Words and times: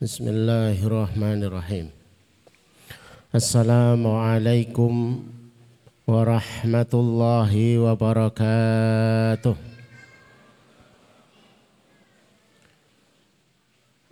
بسم 0.00 0.28
الله 0.28 0.80
الرحمن 0.80 1.44
الرحيم 1.44 1.86
السلام 3.36 4.00
عليكم 4.00 4.92
ورحمة 6.08 6.92
الله 6.94 7.52
وبركاته 7.84 9.54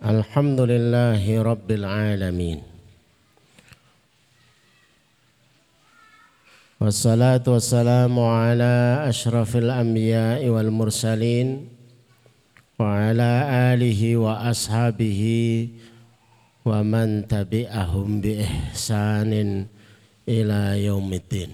الحمد 0.05 0.61
لله 0.61 1.23
رب 1.43 1.69
العالمين 1.71 2.59
والصلاة 6.85 7.45
والسلام 7.49 8.13
على 8.21 8.75
أشرف 9.09 9.57
الأنبياء 9.57 10.45
والمرسلين 10.49 11.78
وعلى 12.79 13.33
آله 13.75 14.17
وأصحابه 14.17 15.23
ومن 16.65 17.29
تبعهم 17.29 18.21
بإحسان 18.21 19.33
إلى 20.29 20.85
يوم 20.85 21.13
الدين. 21.13 21.51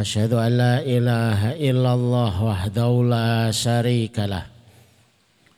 أشهد 0.00 0.32
أن 0.32 0.52
لا 0.58 0.76
إله 0.84 1.40
إلا 1.70 1.94
الله 1.94 2.34
وحده 2.44 2.90
لا 3.08 3.50
شريك 3.50 4.18
له. 4.18 4.44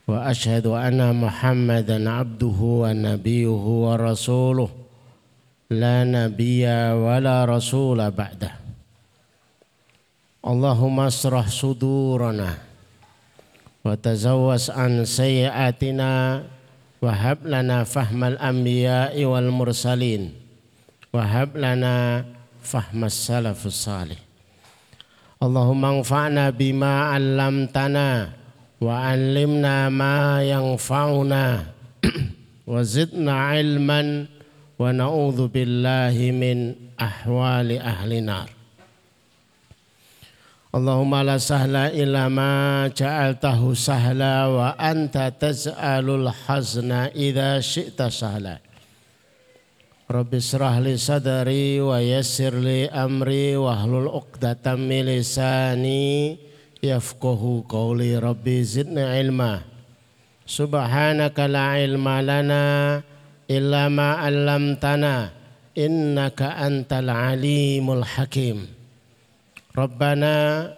وأشهد 0.08 0.66
أن 0.66 1.00
محمدا 1.16 2.10
عبده 2.10 2.58
ونبيه 2.62 3.64
ورسوله. 3.86 4.70
لا 5.70 6.04
نبي 6.04 6.66
ولا 6.94 7.44
رسول 7.44 8.10
بعده. 8.10 8.52
اللهم 10.46 11.00
اشرح 11.00 11.46
صدورنا 11.50 12.65
وتزوس 13.85 14.69
عن 14.69 15.05
سيئاتنا 15.05 16.43
وهب 17.01 17.37
لنا 17.45 17.83
فهم 17.83 18.23
الأنبياء 18.23 19.23
والمرسلين 19.25 20.33
وهب 21.13 21.57
لنا 21.57 22.25
فهم 22.63 23.03
السلف 23.05 23.65
الصالح 23.65 24.17
اللهم 25.43 25.85
انفعنا 25.85 26.49
بما 26.49 26.93
علمتنا 27.01 28.29
وعلمنا 28.81 29.89
ما 29.89 30.43
ينفعنا 30.43 31.63
وزدنا 32.67 33.33
علما 33.33 34.25
ونعوذ 34.79 35.47
بالله 35.47 36.15
من 36.31 36.57
أحوال 37.01 37.69
أهل 37.77 38.13
النار 38.13 38.49
Allahumma 40.76 41.24
la 41.24 41.40
sahla 41.40 41.88
illa 41.88 42.28
ma 42.28 42.84
ja'altahu 42.92 43.72
sahla 43.72 44.44
wa 44.52 44.76
anta 44.76 45.32
taj'alul 45.32 46.28
hazna 46.28 47.08
idza 47.16 47.64
syi'ta 47.64 48.12
sahla. 48.12 48.60
Rabbi 50.04 50.36
srah 50.36 50.76
li 50.84 51.00
sadari 51.00 51.80
wa 51.80 51.96
yassir 51.96 52.52
li 52.60 52.84
amri 52.92 53.56
wa 53.56 53.72
hlul 53.72 54.20
uqdatam 54.20 54.84
min 54.84 55.08
lisani 55.08 56.36
yafqahu 56.84 57.64
qawli 57.64 58.20
rabbi 58.20 58.60
zidni 58.60 59.00
ilma. 59.16 59.64
Subhanaka 60.44 61.48
la 61.48 61.80
ilma 61.80 62.20
lana 62.20 63.00
illa 63.48 63.88
ma 63.88 64.20
'allamtana 64.20 65.32
innaka 65.72 66.60
antal 66.60 67.08
alimul 67.08 68.04
hakim. 68.04 68.75
Rabbana 69.76 70.72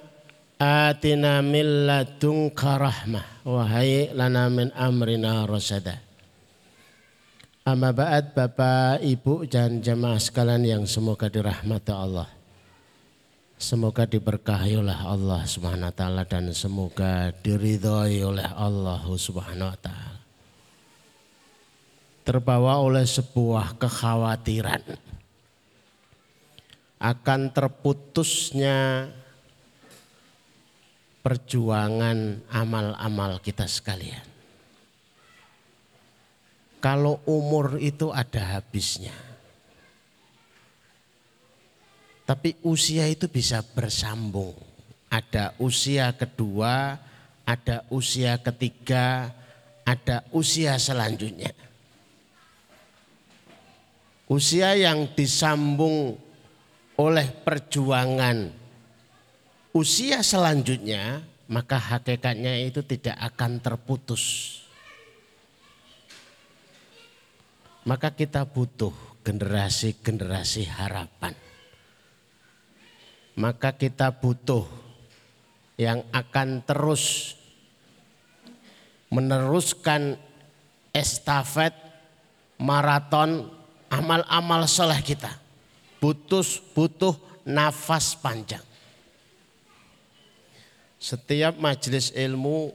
atina 0.58 1.38
min 1.38 1.86
ladunka 1.86 2.82
rahmah 2.82 3.46
wa 3.46 3.62
lana 4.10 4.50
min 4.50 4.74
amrina 4.74 5.46
rasada. 5.46 6.02
Amma 7.62 7.94
ba'd 7.94 8.34
Bapak, 8.34 8.98
Ibu 8.98 9.46
dan 9.46 9.78
jemaah 9.78 10.18
sekalian 10.18 10.66
yang 10.66 10.82
semoga 10.90 11.30
dirahmati 11.30 11.94
Allah. 11.94 12.26
Semoga 13.54 14.02
diberkahi 14.02 14.82
oleh 14.82 14.98
Allah 14.98 15.46
Subhanahu 15.46 15.90
wa 15.90 15.94
taala 15.94 16.26
dan 16.26 16.50
semoga 16.50 17.30
diridhoi 17.38 18.26
oleh 18.26 18.50
Allah 18.50 18.98
Subhanahu 19.06 19.74
wa 19.74 19.78
taala. 19.78 20.18
Terbawa 22.26 22.82
oleh 22.82 23.06
sebuah 23.06 23.78
kekhawatiran 23.78 25.07
akan 26.98 27.54
terputusnya 27.54 29.06
perjuangan 31.22 32.42
amal-amal 32.50 33.38
kita 33.38 33.70
sekalian. 33.70 34.26
Kalau 36.78 37.18
umur 37.26 37.78
itu 37.82 38.14
ada 38.14 38.58
habisnya. 38.58 39.14
Tapi 42.22 42.60
usia 42.62 43.08
itu 43.08 43.26
bisa 43.26 43.64
bersambung. 43.64 44.54
Ada 45.08 45.56
usia 45.58 46.12
kedua, 46.12 47.00
ada 47.48 47.82
usia 47.88 48.36
ketiga, 48.36 49.32
ada 49.82 50.20
usia 50.36 50.76
selanjutnya. 50.76 51.50
Usia 54.28 54.76
yang 54.76 55.08
disambung 55.16 56.20
oleh 56.98 57.30
perjuangan 57.30 58.50
usia 59.70 60.18
selanjutnya, 60.26 61.22
maka 61.46 61.78
hakikatnya 61.78 62.58
itu 62.66 62.82
tidak 62.82 63.14
akan 63.14 63.62
terputus. 63.62 64.58
Maka 67.86 68.12
kita 68.12 68.44
butuh 68.44 68.92
generasi-generasi 69.22 70.66
harapan. 70.68 71.32
Maka 73.38 73.78
kita 73.78 74.10
butuh 74.12 74.66
yang 75.78 76.02
akan 76.10 76.66
terus 76.66 77.38
meneruskan 79.08 80.18
estafet 80.90 81.70
maraton 82.58 83.46
amal-amal 83.88 84.66
soleh 84.66 85.00
kita 85.00 85.47
butuh 85.98 86.46
butuh 86.74 87.14
nafas 87.46 88.14
panjang. 88.18 88.62
Setiap 90.98 91.54
majelis 91.62 92.10
ilmu 92.10 92.74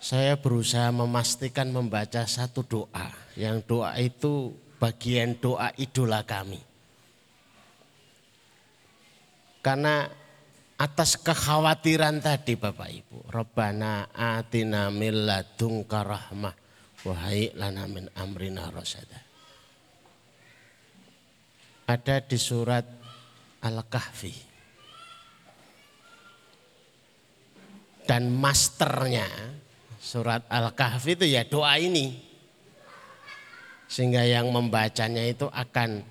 saya 0.00 0.36
berusaha 0.36 0.92
memastikan 0.92 1.68
membaca 1.72 2.24
satu 2.24 2.64
doa. 2.64 3.08
Yang 3.36 3.56
doa 3.68 3.96
itu 3.96 4.52
bagian 4.80 5.36
doa 5.36 5.72
idola 5.76 6.24
kami. 6.24 6.60
Karena 9.60 10.08
atas 10.80 11.20
kekhawatiran 11.20 12.20
tadi 12.24 12.56
Bapak 12.56 12.88
Ibu. 12.88 13.28
Rabbana 13.28 14.08
atina 14.12 14.88
min 14.88 15.28
ladunka 15.28 16.00
rahmah. 16.00 16.56
Wahai 17.04 17.52
lana 17.56 17.88
min 17.88 18.08
amrina 18.12 18.68
rasadah 18.68 19.29
ada 21.90 22.22
di 22.22 22.38
surat 22.38 22.86
Al-Kahfi. 23.66 24.34
Dan 28.06 28.30
masternya 28.34 29.26
surat 29.98 30.46
Al-Kahfi 30.46 31.18
itu 31.18 31.26
ya 31.26 31.42
doa 31.46 31.74
ini. 31.78 32.30
Sehingga 33.90 34.22
yang 34.22 34.54
membacanya 34.54 35.26
itu 35.26 35.50
akan 35.50 36.06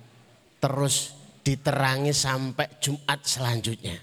terus 0.60 1.16
diterangi 1.40 2.12
sampai 2.12 2.68
Jumat 2.80 3.24
selanjutnya. 3.24 3.96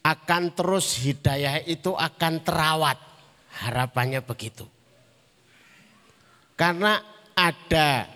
Akan 0.00 0.54
terus 0.56 0.96
hidayah 1.04 1.60
itu 1.68 1.92
akan 1.92 2.40
terawat. 2.40 2.98
Harapannya 3.56 4.20
begitu. 4.20 4.68
Karena 6.56 7.00
ada 7.36 8.15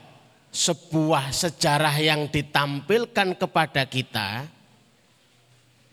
sebuah 0.51 1.31
sejarah 1.31 1.95
yang 2.03 2.27
ditampilkan 2.27 3.39
kepada 3.39 3.87
kita 3.87 4.51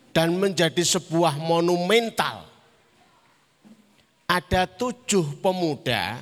dan 0.09 0.33
menjadi 0.33 0.81
sebuah 0.81 1.37
monumental. 1.37 2.49
Ada 4.27 4.67
tujuh 4.67 5.39
pemuda, 5.39 6.19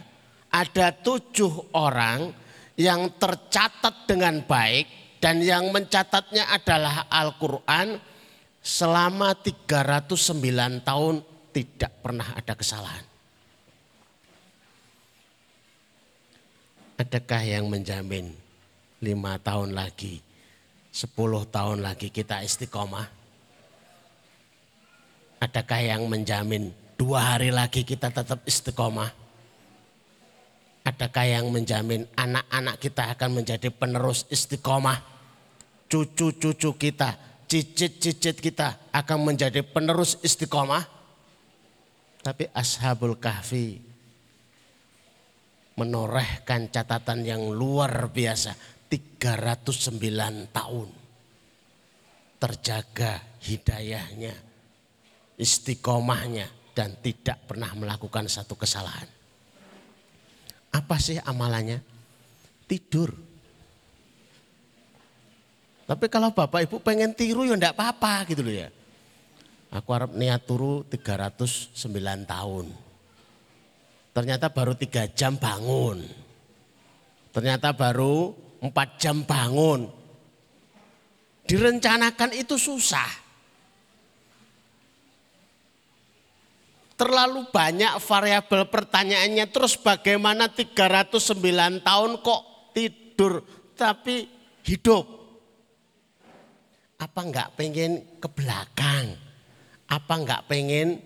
ada 0.52 0.88
tujuh 0.94 1.74
orang 1.74 2.30
yang 2.76 3.08
tercatat 3.18 4.06
dengan 4.06 4.44
baik 4.46 5.18
dan 5.24 5.42
yang 5.42 5.72
mencatatnya 5.74 6.52
adalah 6.52 7.10
Al-Quran 7.10 7.98
selama 8.62 9.34
309 9.42 10.86
tahun 10.86 11.16
tidak 11.50 11.92
pernah 12.04 12.36
ada 12.36 12.54
kesalahan. 12.54 13.15
Adakah 16.96 17.44
yang 17.44 17.68
menjamin 17.68 18.32
lima 19.04 19.36
tahun 19.44 19.76
lagi, 19.76 20.24
sepuluh 20.96 21.44
tahun 21.44 21.84
lagi 21.84 22.08
kita 22.08 22.40
istiqomah? 22.40 23.04
Adakah 25.44 25.82
yang 25.84 26.08
menjamin 26.08 26.72
dua 26.96 27.36
hari 27.36 27.52
lagi 27.52 27.84
kita 27.84 28.16
tetap 28.16 28.48
istiqomah? 28.48 29.12
Adakah 30.88 31.26
yang 31.28 31.52
menjamin 31.52 32.08
anak-anak 32.16 32.80
kita 32.80 33.12
akan 33.12 33.44
menjadi 33.44 33.68
penerus 33.76 34.24
istiqomah? 34.32 34.96
Cucu-cucu 35.92 36.80
kita, 36.80 37.20
cicit-cicit 37.52 38.40
kita 38.40 38.80
akan 38.96 39.36
menjadi 39.36 39.68
penerus 39.68 40.16
istiqomah? 40.24 40.88
Tapi 42.24 42.48
Ashabul 42.56 43.20
Kahfi 43.20 43.95
menorehkan 45.76 46.72
catatan 46.72 47.24
yang 47.24 47.52
luar 47.52 48.12
biasa. 48.12 48.76
309 48.86 50.54
tahun 50.54 50.90
terjaga 52.38 53.18
hidayahnya, 53.42 54.36
istiqomahnya 55.42 56.46
dan 56.78 56.94
tidak 57.02 57.42
pernah 57.50 57.74
melakukan 57.74 58.30
satu 58.30 58.54
kesalahan. 58.54 59.10
Apa 60.70 61.02
sih 61.02 61.18
amalannya? 61.18 61.82
Tidur. 62.70 63.16
Tapi 65.86 66.06
kalau 66.10 66.34
bapak 66.34 66.66
ibu 66.66 66.78
pengen 66.82 67.14
tiru 67.14 67.46
ya 67.46 67.58
enggak 67.58 67.78
apa-apa 67.78 68.26
gitu 68.30 68.42
loh 68.46 68.54
ya. 68.54 68.70
Aku 69.74 69.90
harap 69.94 70.14
niat 70.14 70.46
turu 70.46 70.86
309 70.86 71.74
tahun. 72.26 72.85
Ternyata 74.16 74.48
baru 74.48 74.72
tiga 74.80 75.12
jam 75.12 75.36
bangun. 75.36 76.00
Ternyata 77.36 77.76
baru 77.76 78.32
empat 78.64 78.96
jam 78.96 79.28
bangun. 79.28 79.92
Direncanakan 81.44 82.32
itu 82.32 82.56
susah. 82.56 83.12
Terlalu 86.96 87.52
banyak 87.52 88.00
variabel 88.00 88.72
pertanyaannya 88.72 89.52
terus 89.52 89.76
bagaimana 89.76 90.48
309 90.48 91.84
tahun 91.84 92.12
kok 92.24 92.42
tidur 92.72 93.44
tapi 93.76 94.32
hidup. 94.64 95.04
Apa 97.04 97.20
enggak 97.20 97.52
pengen 97.60 98.16
ke 98.24 98.32
belakang? 98.32 99.12
Apa 99.92 100.14
enggak 100.16 100.48
pengen 100.48 101.04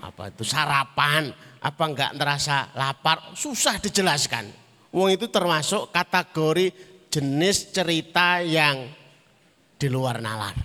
apa 0.00 0.32
itu 0.32 0.40
sarapan? 0.40 1.36
Apa 1.60 1.84
enggak 1.88 2.16
terasa 2.16 2.72
lapar? 2.72 3.36
Susah 3.36 3.76
dijelaskan. 3.76 4.48
Wong 4.90 5.12
itu 5.14 5.28
termasuk 5.28 5.92
kategori 5.92 6.72
jenis 7.12 7.70
cerita 7.70 8.40
yang 8.40 8.88
di 9.76 9.88
luar 9.88 10.18
nalar. 10.24 10.56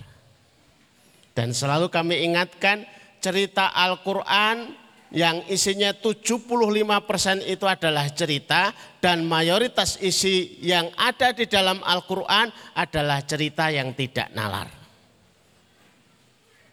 Dan 1.36 1.52
selalu 1.52 1.92
kami 1.92 2.24
ingatkan 2.24 2.88
cerita 3.20 3.76
Al-Quran 3.76 4.86
yang 5.14 5.44
isinya 5.46 5.94
75% 5.94 7.44
itu 7.46 7.64
adalah 7.68 8.10
cerita 8.10 8.74
dan 8.98 9.22
mayoritas 9.22 10.00
isi 10.02 10.58
yang 10.64 10.90
ada 10.98 11.30
di 11.30 11.46
dalam 11.46 11.78
Al-Quran 11.84 12.50
adalah 12.74 13.22
cerita 13.22 13.70
yang 13.70 13.94
tidak 13.94 14.32
nalar. 14.34 14.66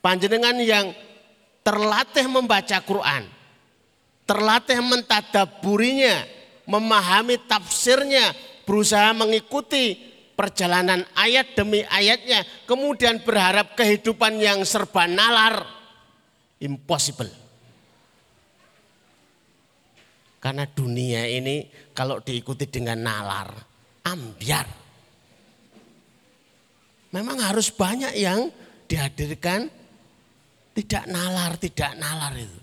Panjenengan 0.04 0.58
yang 0.60 0.92
terlatih 1.64 2.28
membaca 2.28 2.78
Quran, 2.84 3.24
terlatih 4.24 4.80
mentadaburinya, 4.80 6.24
memahami 6.68 7.40
tafsirnya, 7.44 8.32
berusaha 8.64 9.12
mengikuti 9.12 10.00
perjalanan 10.34 11.06
ayat 11.14 11.54
demi 11.54 11.86
ayatnya, 11.86 12.44
kemudian 12.66 13.22
berharap 13.22 13.78
kehidupan 13.78 14.40
yang 14.40 14.64
serba 14.66 15.06
nalar, 15.06 15.64
Impossible. 16.64 17.28
Karena 20.40 20.68
dunia 20.68 21.28
ini 21.28 21.68
kalau 21.96 22.20
diikuti 22.20 22.68
dengan 22.68 23.00
nalar, 23.00 23.52
ambiar. 24.08 24.68
Memang 27.16 27.38
harus 27.40 27.72
banyak 27.72 28.16
yang 28.16 28.52
dihadirkan 28.88 29.72
tidak 30.76 31.04
nalar, 31.08 31.56
tidak 31.60 31.92
nalar 31.96 32.34
itu. 32.36 32.63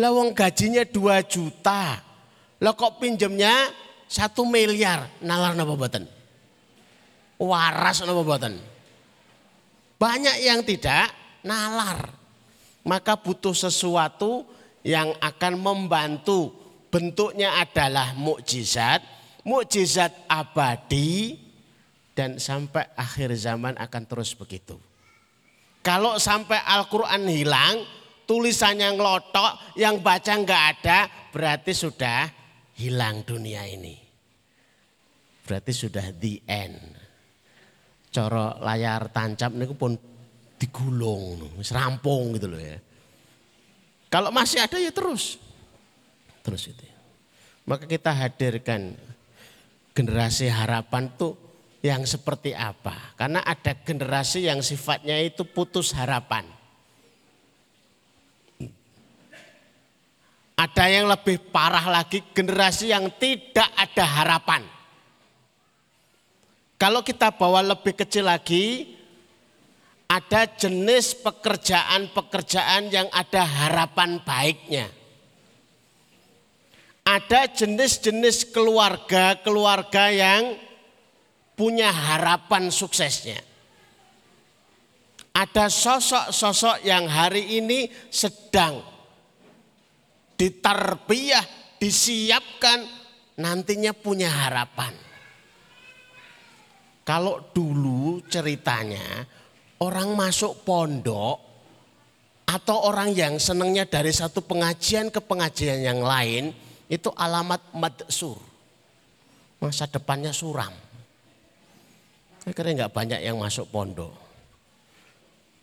Lawang 0.00 0.32
gajinya 0.32 0.80
2 0.88 1.20
juta. 1.28 2.00
Lah 2.60 2.72
kok 2.72 2.96
pinjamnya 2.96 3.68
1 4.08 4.32
miliar. 4.48 5.12
Nalar 5.20 5.52
napa 5.52 5.76
boten? 5.76 6.08
Waras 7.36 8.00
napa 8.00 8.24
boten? 8.24 8.56
Banyak 10.00 10.40
yang 10.40 10.64
tidak 10.64 11.12
nalar 11.44 12.20
maka 12.84 13.16
butuh 13.16 13.52
sesuatu 13.52 14.46
yang 14.80 15.12
akan 15.20 15.60
membantu. 15.60 16.52
Bentuknya 16.90 17.62
adalah 17.62 18.18
mukjizat, 18.18 18.98
mukjizat 19.46 20.10
abadi 20.26 21.38
dan 22.18 22.42
sampai 22.42 22.82
akhir 22.98 23.30
zaman 23.38 23.78
akan 23.78 24.02
terus 24.10 24.34
begitu. 24.34 24.74
Kalau 25.86 26.18
sampai 26.18 26.58
Al-Quran 26.58 27.30
hilang, 27.30 27.86
tulisannya 28.30 28.94
ngelotok, 28.94 29.74
yang 29.74 29.98
baca 29.98 30.30
nggak 30.38 30.62
ada, 30.78 31.10
berarti 31.34 31.74
sudah 31.74 32.30
hilang 32.78 33.26
dunia 33.26 33.66
ini. 33.66 33.98
Berarti 35.42 35.74
sudah 35.74 36.14
the 36.14 36.38
end. 36.46 36.78
Coro 38.14 38.54
layar 38.62 39.10
tancap 39.10 39.50
ini 39.50 39.66
pun 39.74 39.98
digulung, 40.54 41.58
serampung 41.58 42.38
gitu 42.38 42.46
loh 42.54 42.62
ya. 42.62 42.78
Kalau 44.06 44.30
masih 44.30 44.62
ada 44.62 44.78
ya 44.78 44.94
terus. 44.94 45.34
Terus 46.46 46.70
itu. 46.70 46.86
Maka 47.66 47.90
kita 47.90 48.14
hadirkan 48.14 48.94
generasi 49.90 50.46
harapan 50.46 51.10
tuh 51.18 51.34
yang 51.82 52.06
seperti 52.06 52.54
apa? 52.54 53.14
Karena 53.18 53.42
ada 53.42 53.74
generasi 53.74 54.46
yang 54.46 54.62
sifatnya 54.62 55.18
itu 55.18 55.42
putus 55.46 55.90
harapan. 55.98 56.59
Ada 60.60 60.92
yang 60.92 61.08
lebih 61.08 61.40
parah 61.48 61.88
lagi 61.88 62.20
generasi 62.36 62.92
yang 62.92 63.08
tidak 63.16 63.64
ada 63.80 64.04
harapan. 64.04 64.60
Kalau 66.76 67.00
kita 67.00 67.32
bawa 67.32 67.64
lebih 67.64 67.96
kecil 67.96 68.28
lagi, 68.28 68.92
ada 70.04 70.44
jenis 70.44 71.16
pekerjaan-pekerjaan 71.24 72.92
yang 72.92 73.08
ada 73.08 73.40
harapan 73.40 74.20
baiknya. 74.20 74.92
Ada 77.08 77.48
jenis-jenis 77.56 78.52
keluarga-keluarga 78.52 80.12
yang 80.12 80.60
punya 81.56 81.88
harapan 81.88 82.68
suksesnya. 82.68 83.40
Ada 85.32 85.72
sosok-sosok 85.72 86.84
yang 86.84 87.08
hari 87.08 87.64
ini 87.64 87.88
sedang 88.12 88.89
ditarbiyah, 90.40 91.76
disiapkan, 91.76 92.80
nantinya 93.36 93.92
punya 93.92 94.32
harapan. 94.32 94.96
Kalau 97.04 97.52
dulu 97.52 98.24
ceritanya 98.24 99.28
orang 99.84 100.16
masuk 100.16 100.64
pondok 100.64 101.36
atau 102.48 102.88
orang 102.88 103.12
yang 103.12 103.36
senangnya 103.36 103.84
dari 103.84 104.08
satu 104.16 104.40
pengajian 104.40 105.12
ke 105.12 105.20
pengajian 105.20 105.84
yang 105.84 106.00
lain 106.00 106.56
itu 106.88 107.12
alamat 107.12 107.60
madsur. 107.76 108.40
Masa 109.60 109.84
depannya 109.84 110.32
suram. 110.32 110.72
Kira 112.48 112.72
nggak 112.72 112.96
banyak 112.96 113.20
yang 113.20 113.36
masuk 113.36 113.68
pondok. 113.68 114.16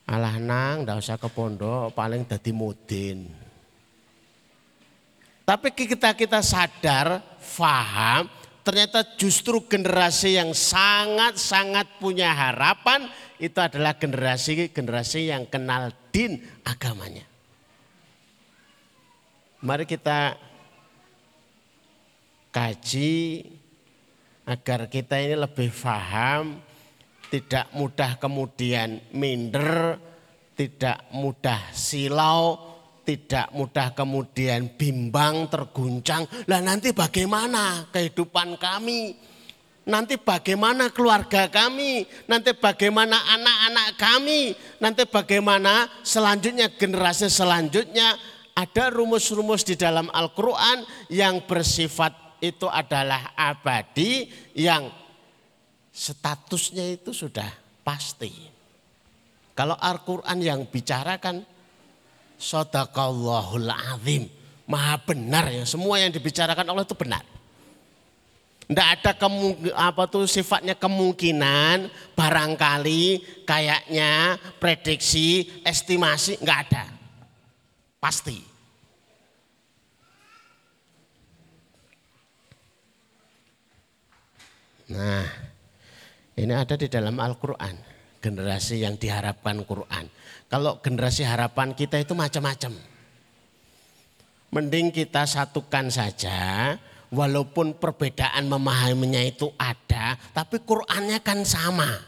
Alah 0.06 0.38
nang, 0.38 0.86
nggak 0.86 1.02
usah 1.02 1.18
ke 1.18 1.28
pondok, 1.34 1.98
paling 1.98 2.30
dadi 2.30 2.54
mudin. 2.54 3.47
Tapi 5.48 5.72
kita 5.72 6.12
kita 6.12 6.44
sadar, 6.44 7.24
faham, 7.40 8.28
ternyata 8.68 9.16
justru 9.16 9.64
generasi 9.64 10.36
yang 10.36 10.52
sangat-sangat 10.52 11.88
punya 12.04 12.36
harapan 12.36 13.08
itu 13.40 13.56
adalah 13.56 13.96
generasi-generasi 13.96 15.32
yang 15.32 15.48
kenal 15.48 15.96
din 16.12 16.44
agamanya. 16.68 17.24
Mari 19.64 19.88
kita 19.88 20.36
kaji 22.52 23.48
agar 24.52 24.92
kita 24.92 25.16
ini 25.16 25.40
lebih 25.40 25.72
paham, 25.72 26.60
tidak 27.32 27.72
mudah 27.72 28.20
kemudian 28.20 29.00
minder, 29.16 29.96
tidak 30.60 31.08
mudah 31.16 31.72
silau, 31.72 32.67
tidak 33.08 33.48
mudah 33.56 33.96
kemudian 33.96 34.76
bimbang, 34.76 35.48
terguncang. 35.48 36.28
Lah 36.44 36.60
nanti 36.60 36.92
bagaimana 36.92 37.88
kehidupan 37.88 38.60
kami? 38.60 39.16
nanti 39.88 40.20
bagaimana 40.20 40.92
keluarga 40.92 41.48
kami, 41.48 42.04
nanti 42.28 42.52
bagaimana 42.52 43.16
anak-anak 43.16 43.90
kami, 43.96 44.52
nanti 44.84 45.08
bagaimana 45.08 45.88
selanjutnya 46.04 46.68
generasi 46.76 47.32
selanjutnya 47.32 48.36
Ada 48.58 48.90
rumus-rumus 48.90 49.62
di 49.62 49.78
dalam 49.78 50.10
Al-Quran 50.10 50.82
yang 51.14 51.46
bersifat 51.46 52.42
itu 52.42 52.66
adalah 52.66 53.38
abadi 53.38 54.26
yang 54.58 54.90
statusnya 55.94 56.98
itu 56.98 57.14
sudah 57.14 57.46
pasti. 57.86 58.34
Kalau 59.54 59.78
Al-Quran 59.78 60.42
yang 60.42 60.66
bicarakan 60.66 61.46
Sodakallahul 62.38 63.70
azim. 63.70 64.30
Maha 64.70 65.02
benar 65.02 65.50
ya. 65.50 65.66
Semua 65.66 65.98
yang 65.98 66.14
dibicarakan 66.14 66.66
Allah 66.70 66.86
itu 66.86 66.94
benar. 66.94 67.26
Tidak 68.68 68.84
ada 69.00 69.16
apa 69.80 70.04
tuh 70.12 70.28
sifatnya 70.28 70.76
kemungkinan, 70.76 71.88
barangkali, 72.20 73.24
kayaknya, 73.48 74.36
prediksi, 74.60 75.64
estimasi, 75.64 76.36
nggak 76.44 76.60
ada. 76.68 76.86
Pasti. 77.96 78.44
Nah, 84.92 85.28
ini 86.36 86.52
ada 86.52 86.76
di 86.76 86.92
dalam 86.92 87.16
Al-Quran. 87.24 87.76
Generasi 88.20 88.84
yang 88.84 89.00
diharapkan 89.00 89.64
Quran. 89.64 90.12
Kalau 90.48 90.80
generasi 90.80 91.28
harapan 91.28 91.76
kita 91.76 92.00
itu 92.00 92.16
macam-macam. 92.16 92.72
Mending 94.48 94.96
kita 94.96 95.28
satukan 95.28 95.92
saja, 95.92 96.74
walaupun 97.12 97.76
perbedaan 97.76 98.48
memahaminya 98.48 99.20
itu 99.24 99.52
ada, 99.60 100.16
tapi 100.32 100.64
Qurannya 100.64 101.20
kan 101.20 101.44
sama. 101.44 102.00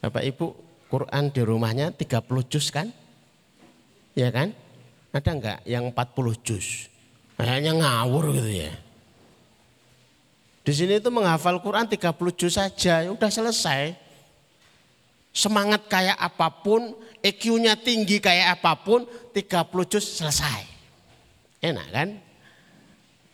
Bapak 0.00 0.24
Ibu, 0.24 0.46
Quran 0.88 1.28
di 1.28 1.42
rumahnya 1.44 1.92
30 1.92 2.48
juz 2.48 2.72
kan? 2.72 2.88
Ya 4.16 4.32
kan? 4.32 4.56
Ada 5.12 5.30
enggak 5.36 5.58
yang 5.68 5.92
40 5.92 6.36
juz? 6.40 6.88
Kayaknya 7.36 7.72
ngawur 7.76 8.32
gitu 8.32 8.50
ya. 8.66 8.72
Di 10.64 10.72
sini 10.72 11.00
itu 11.00 11.08
menghafal 11.12 11.60
Quran 11.60 11.88
30 11.88 12.12
juz 12.36 12.56
saja, 12.56 13.04
ya 13.04 13.10
udah 13.12 13.30
selesai. 13.32 14.07
Semangat 15.32 15.86
kayak 15.86 16.18
apa 16.18 16.50
pun, 16.50 16.96
EQ-nya 17.22 17.78
tinggi 17.78 18.18
kayak 18.18 18.58
apa 18.58 18.74
pun, 18.80 19.06
30 19.34 19.90
juz 19.90 20.04
selesai. 20.18 20.66
Enak 21.62 21.88
kan? 21.90 22.08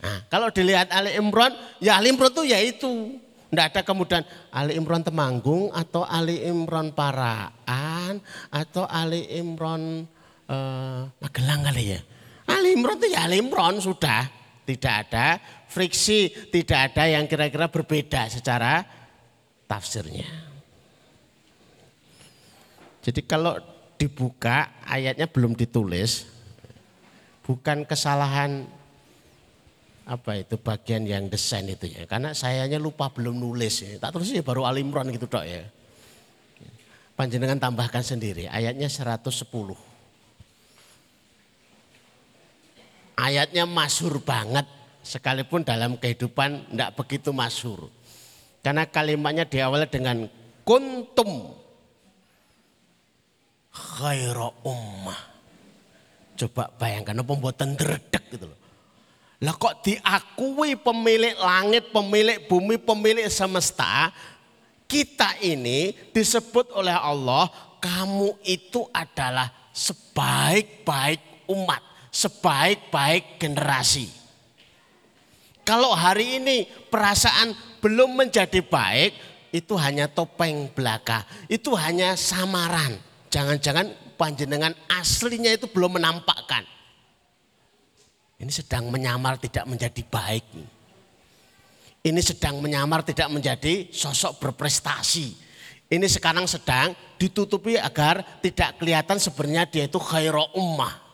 Nah, 0.05 0.19
kalau 0.29 0.53
dilihat 0.53 0.93
Ali 0.93 1.17
Imran, 1.17 1.55
ya 1.81 1.97
Ali 1.97 2.13
Imran 2.13 2.29
tuh 2.29 2.45
ya 2.45 2.61
itu. 2.61 3.17
Tidak 3.49 3.71
ada 3.71 3.81
kemudian 3.87 4.19
Ali 4.51 4.75
Imran 4.75 4.99
Temanggung 4.99 5.71
atau 5.71 6.03
Ali 6.03 6.43
Imran 6.43 6.91
Paraan 6.91 8.19
atau 8.51 8.83
Ali 8.83 9.31
Imran 9.31 10.03
uh, 10.49 11.07
Magelang 11.23 11.63
kali 11.63 11.95
ya. 11.95 11.99
Ali 12.45 12.77
Imron 12.77 12.99
itu 12.99 13.07
ya 13.15 13.25
Ali 13.25 13.41
Imron 13.41 13.81
sudah. 13.81 14.27
Tidak 14.65 14.93
ada 15.07 15.37
friksi, 15.69 16.49
tidak 16.49 16.91
ada 16.91 17.05
yang 17.05 17.29
kira-kira 17.29 17.69
berbeda 17.69 18.27
secara 18.33 18.81
tafsirnya. 19.69 20.44
Jadi 23.05 23.21
kalau 23.29 23.61
dibuka 24.01 24.81
ayatnya 24.89 25.29
belum 25.29 25.53
ditulis, 25.53 26.25
bukan 27.45 27.85
kesalahan 27.85 28.65
apa 30.05 30.41
itu 30.41 30.57
bagian 30.57 31.05
yang 31.05 31.29
desain 31.29 31.69
itu 31.69 31.85
ya. 31.85 32.09
Karena 32.09 32.33
sayanya 32.33 32.81
lupa 32.81 33.13
belum 33.13 33.37
nulis 33.37 33.85
ya. 33.85 34.01
Tak 34.01 34.17
tulis 34.17 34.33
ya 34.33 34.41
baru 34.41 34.65
Al 34.65 34.81
Imran 34.81 35.13
gitu 35.13 35.29
dok 35.29 35.45
ya. 35.45 35.61
Panjenengan 37.13 37.61
tambahkan 37.61 38.01
sendiri 38.01 38.49
ayatnya 38.49 38.89
110. 38.89 39.29
ayatnya 43.15 43.63
masyur 43.63 44.19
banget 44.19 44.67
sekalipun 45.01 45.63
dalam 45.63 45.95
kehidupan 45.95 46.71
tidak 46.71 46.91
begitu 46.99 47.31
masyur. 47.31 47.87
Karena 48.59 48.83
kalimatnya 48.89 49.45
diawali 49.45 49.87
dengan 49.87 50.27
kuntum 50.65 51.53
khaira 53.75 54.47
ummah. 54.63 55.35
Coba 56.39 56.71
bayangkan 56.79 57.19
apa 57.19 57.27
pembuatan 57.27 57.75
dredek 57.75 58.23
gitu 58.31 58.47
loh. 58.47 58.59
Lah 59.43 59.51
kok 59.59 59.83
diakui 59.83 60.79
pemilik 60.79 61.35
langit, 61.35 61.91
pemilik 61.91 62.39
bumi, 62.47 62.79
pemilik 62.79 63.27
semesta, 63.27 64.15
kita 64.87 65.35
ini 65.43 65.91
disebut 66.15 66.71
oleh 66.71 66.95
Allah, 66.95 67.51
kamu 67.83 68.39
itu 68.47 68.87
adalah 68.95 69.51
sebaik-baik 69.75 71.45
umat 71.51 71.83
sebaik-baik 72.15 73.35
generasi. 73.35 74.07
Kalau 75.67 75.91
hari 75.91 76.39
ini 76.39 76.63
perasaan 76.87 77.51
belum 77.83 78.15
menjadi 78.15 78.63
baik, 78.63 79.11
itu 79.51 79.75
hanya 79.75 80.07
topeng 80.07 80.71
belaka, 80.71 81.27
itu 81.51 81.75
hanya 81.75 82.15
samaran. 82.15 82.95
Jangan-jangan 83.35 84.15
panjenengan 84.15 84.71
aslinya 84.87 85.51
itu 85.51 85.67
belum 85.67 85.99
menampakkan. 85.99 86.63
Ini 88.39 88.47
sedang 88.47 88.87
menyamar 88.87 89.35
tidak 89.35 89.67
menjadi 89.67 89.99
baik. 90.07 90.45
Ini 92.05 92.21
sedang 92.23 92.63
menyamar 92.63 93.03
tidak 93.03 93.27
menjadi 93.27 93.91
sosok 93.91 94.39
berprestasi. 94.39 95.35
Ini 95.91 96.07
sekarang 96.07 96.47
sedang 96.47 96.95
ditutupi 97.19 97.75
agar 97.75 98.23
tidak 98.39 98.79
kelihatan 98.79 99.19
sebenarnya 99.19 99.67
dia 99.67 99.83
itu 99.85 99.99
khairul 99.99 100.49
ummah 100.55 101.05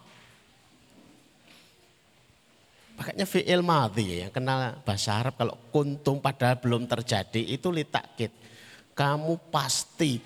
Makanya 3.01 3.25
fi'il 3.25 3.65
madhi 3.65 4.21
yang 4.21 4.29
kenal 4.29 4.77
bahasa 4.85 5.17
Arab 5.17 5.33
kalau 5.33 5.57
kuntum 5.73 6.21
padahal 6.21 6.61
belum 6.61 6.85
terjadi 6.85 7.41
itu 7.49 7.73
litakit. 7.73 8.29
Kamu 8.93 9.49
pasti 9.49 10.21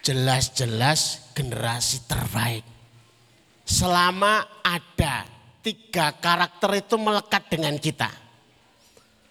jelas-jelas 0.00 1.32
generasi 1.36 2.04
terbaik. 2.08 2.64
Selama 3.64 4.42
ada 4.64 5.28
tiga 5.62 6.16
karakter 6.18 6.82
itu 6.84 6.96
melekat 6.98 7.46
dengan 7.52 7.76
kita. 7.76 8.10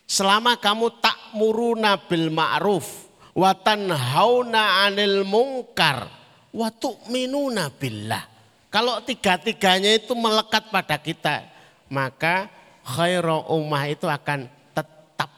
Selama 0.09 0.57
kamu 0.57 1.01
tak 1.03 1.37
muruna 1.37 2.01
bil 2.09 2.33
ma'ruf 2.33 3.09
wa 3.37 3.53
tanhauna 3.53 4.85
'anil 4.85 5.21
mungkar 5.21 6.09
wa 6.49 6.69
tu'minuna 6.73 7.69
billah. 7.69 8.23
Kalau 8.69 9.01
tiga-tiganya 9.01 9.97
itu 9.97 10.13
melekat 10.13 10.69
pada 10.69 10.97
kita, 11.01 11.45
maka 11.89 12.49
khairu 12.85 13.49
ummah 13.49 13.89
itu 13.89 14.05
akan 14.05 14.45
tetap 14.73 15.29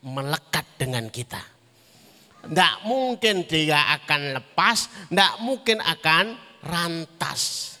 melekat 0.00 0.64
dengan 0.80 1.04
kita. 1.12 1.57
Tidak 2.44 2.74
mungkin 2.86 3.44
dia 3.44 3.98
akan 3.98 4.38
lepas, 4.38 5.08
tidak 5.10 5.32
mungkin 5.42 5.78
akan 5.82 6.24
rantas. 6.62 7.74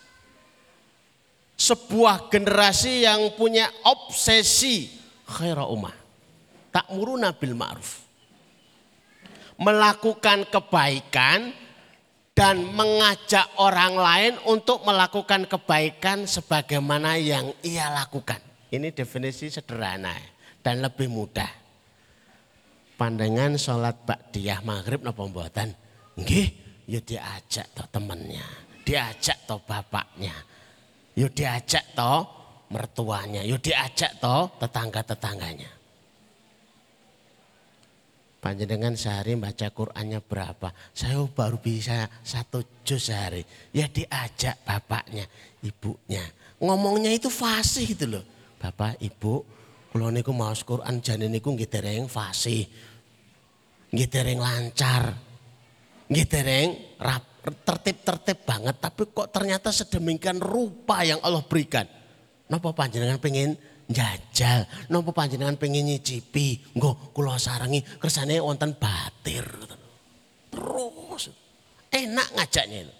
Sebuah 1.58 2.30
generasi 2.30 3.02
yang 3.02 3.34
punya 3.34 3.66
obsesi 3.86 4.86
khairu 5.26 5.66
ummah. 5.74 5.94
Tak 6.70 6.94
muruna 6.94 7.34
bil 7.34 7.58
ma'ruf. 7.58 8.06
Melakukan 9.58 10.46
kebaikan 10.46 11.50
dan 12.38 12.62
mengajak 12.62 13.50
orang 13.58 13.98
lain 13.98 14.32
untuk 14.46 14.86
melakukan 14.86 15.50
kebaikan 15.50 16.22
sebagaimana 16.22 17.18
yang 17.18 17.50
ia 17.66 17.90
lakukan. 17.90 18.38
Ini 18.70 18.94
definisi 18.94 19.50
sederhana 19.50 20.14
dan 20.62 20.78
lebih 20.78 21.10
mudah. 21.10 21.50
Pandangan 22.98 23.54
sholat 23.54 24.02
ba'diyah 24.02 24.66
maghrib 24.66 25.06
napa 25.06 25.22
mboten? 25.22 25.70
Nggih, 26.18 26.50
ya 26.90 26.98
diajak 26.98 27.70
to 27.70 27.86
temennya, 27.94 28.42
diajak 28.82 29.38
to 29.46 29.54
bapaknya, 29.62 30.34
ya 31.14 31.30
diajak 31.30 31.94
to 31.94 32.26
mertuanya, 32.74 33.46
ya 33.46 33.54
diajak 33.54 34.18
to 34.18 34.50
tetangga-tetangganya. 34.58 35.70
Panjenengan 38.38 38.94
sehari 38.94 39.34
baca 39.34 39.66
Qur'annya 39.70 40.22
berapa? 40.22 40.70
Saya 40.94 41.22
baru 41.26 41.58
bisa 41.58 42.06
satu 42.22 42.82
juz 42.86 43.10
sehari. 43.10 43.42
Ya 43.74 43.90
diajak 43.90 44.62
bapaknya, 44.62 45.26
ibunya. 45.62 46.22
Ngomongnya 46.62 47.10
itu 47.14 47.30
fasih 47.30 47.94
gitu 47.94 48.06
loh. 48.06 48.24
Bapak, 48.62 48.98
ibu, 49.02 49.42
kalau 49.90 50.14
niku 50.14 50.30
mau 50.30 50.54
Quran 50.54 51.02
jane 51.02 51.26
niku 51.26 51.50
nggih 51.50 51.66
dereng 51.66 52.06
fasih. 52.06 52.62
Nggih 53.92 54.36
lancar. 54.36 55.14
Nggih 56.08 56.26
dereng 56.28 56.68
tertib-tertib 57.48 58.44
banget 58.44 58.76
tapi 58.76 59.08
kok 59.08 59.32
ternyata 59.32 59.72
sedemikian 59.72 60.36
rupa 60.36 61.00
yang 61.00 61.20
Allah 61.24 61.40
berikan. 61.44 61.88
Napa 62.48 62.72
panjenengan 62.72 63.20
pengen 63.20 63.56
njajal 63.88 64.68
napa 64.92 65.10
panjenengan 65.16 65.56
pengen 65.56 65.88
nyicipi 65.88 66.60
nggo 66.76 67.12
kula 67.16 67.40
sarangi 67.40 67.80
kersane 67.96 68.36
wonten 68.36 68.76
batir 68.76 69.48
terus 70.52 71.32
enak 71.88 72.28
ngajaknya 72.36 72.92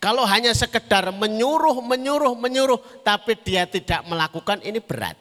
Kalau 0.00 0.24
hanya 0.24 0.56
sekedar 0.56 1.12
menyuruh, 1.12 1.76
menyuruh, 1.84 2.32
menyuruh, 2.32 3.04
tapi 3.04 3.36
dia 3.36 3.68
tidak 3.68 4.00
melakukan, 4.08 4.64
ini 4.64 4.80
berat. 4.80 5.12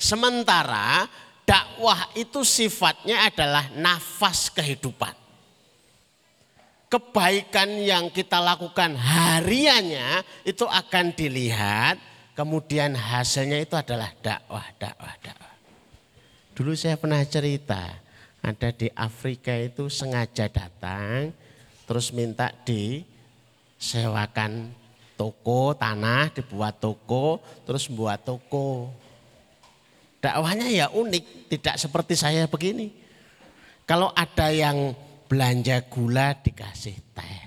Sementara 0.00 1.04
dakwah 1.44 2.12
itu 2.16 2.42
sifatnya 2.42 3.28
adalah 3.28 3.68
nafas 3.76 4.52
kehidupan. 4.52 5.12
Kebaikan 6.88 7.80
yang 7.80 8.06
kita 8.12 8.38
lakukan 8.38 8.94
hariannya 8.94 10.22
itu 10.46 10.62
akan 10.62 11.10
dilihat, 11.16 11.98
kemudian 12.38 12.94
hasilnya 12.94 13.60
itu 13.60 13.74
adalah 13.74 14.12
dakwah, 14.20 14.64
dakwah, 14.78 15.14
dakwah. 15.20 15.54
Dulu 16.54 16.70
saya 16.78 16.94
pernah 16.94 17.18
cerita, 17.26 17.82
ada 18.38 18.68
di 18.70 18.86
Afrika 18.94 19.50
itu 19.58 19.90
sengaja 19.90 20.46
datang, 20.46 21.34
terus 21.82 22.14
minta 22.14 22.54
di 22.62 23.02
sewakan 23.74 24.70
toko 25.18 25.74
tanah, 25.74 26.30
dibuat 26.30 26.78
toko, 26.78 27.42
terus 27.66 27.90
buat 27.90 28.22
toko. 28.22 28.92
Dakwahnya 30.24 30.72
ya 30.72 30.88
unik, 30.88 31.52
tidak 31.52 31.76
seperti 31.76 32.16
saya 32.16 32.48
begini. 32.48 32.88
Kalau 33.84 34.08
ada 34.16 34.48
yang 34.48 34.96
belanja 35.28 35.84
gula 35.92 36.32
dikasih 36.40 36.96
teh. 37.12 37.40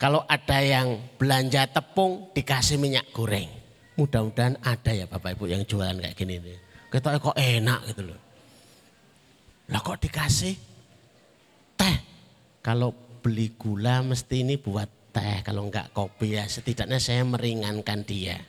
Kalau 0.00 0.24
ada 0.24 0.64
yang 0.64 0.96
belanja 1.20 1.68
tepung 1.68 2.32
dikasih 2.32 2.80
minyak 2.80 3.12
goreng. 3.12 3.52
Mudah-mudahan 4.00 4.56
ada 4.64 4.94
ya 4.96 5.04
Bapak 5.04 5.36
Ibu 5.36 5.52
yang 5.52 5.68
jualan 5.68 6.00
kayak 6.00 6.16
gini. 6.16 6.40
Kita 6.88 7.20
kok 7.20 7.36
enak 7.36 7.92
gitu 7.92 8.08
loh. 8.08 8.20
Lah 9.68 9.84
kok 9.84 10.00
dikasih 10.00 10.56
teh? 11.76 11.96
Kalau 12.64 12.96
beli 13.20 13.52
gula 13.52 14.00
mesti 14.00 14.48
ini 14.48 14.56
buat 14.56 15.12
teh, 15.12 15.44
kalau 15.44 15.68
enggak 15.68 15.92
kopi 15.92 16.40
ya 16.40 16.48
setidaknya 16.48 16.96
saya 16.96 17.20
meringankan 17.28 18.00
dia. 18.08 18.40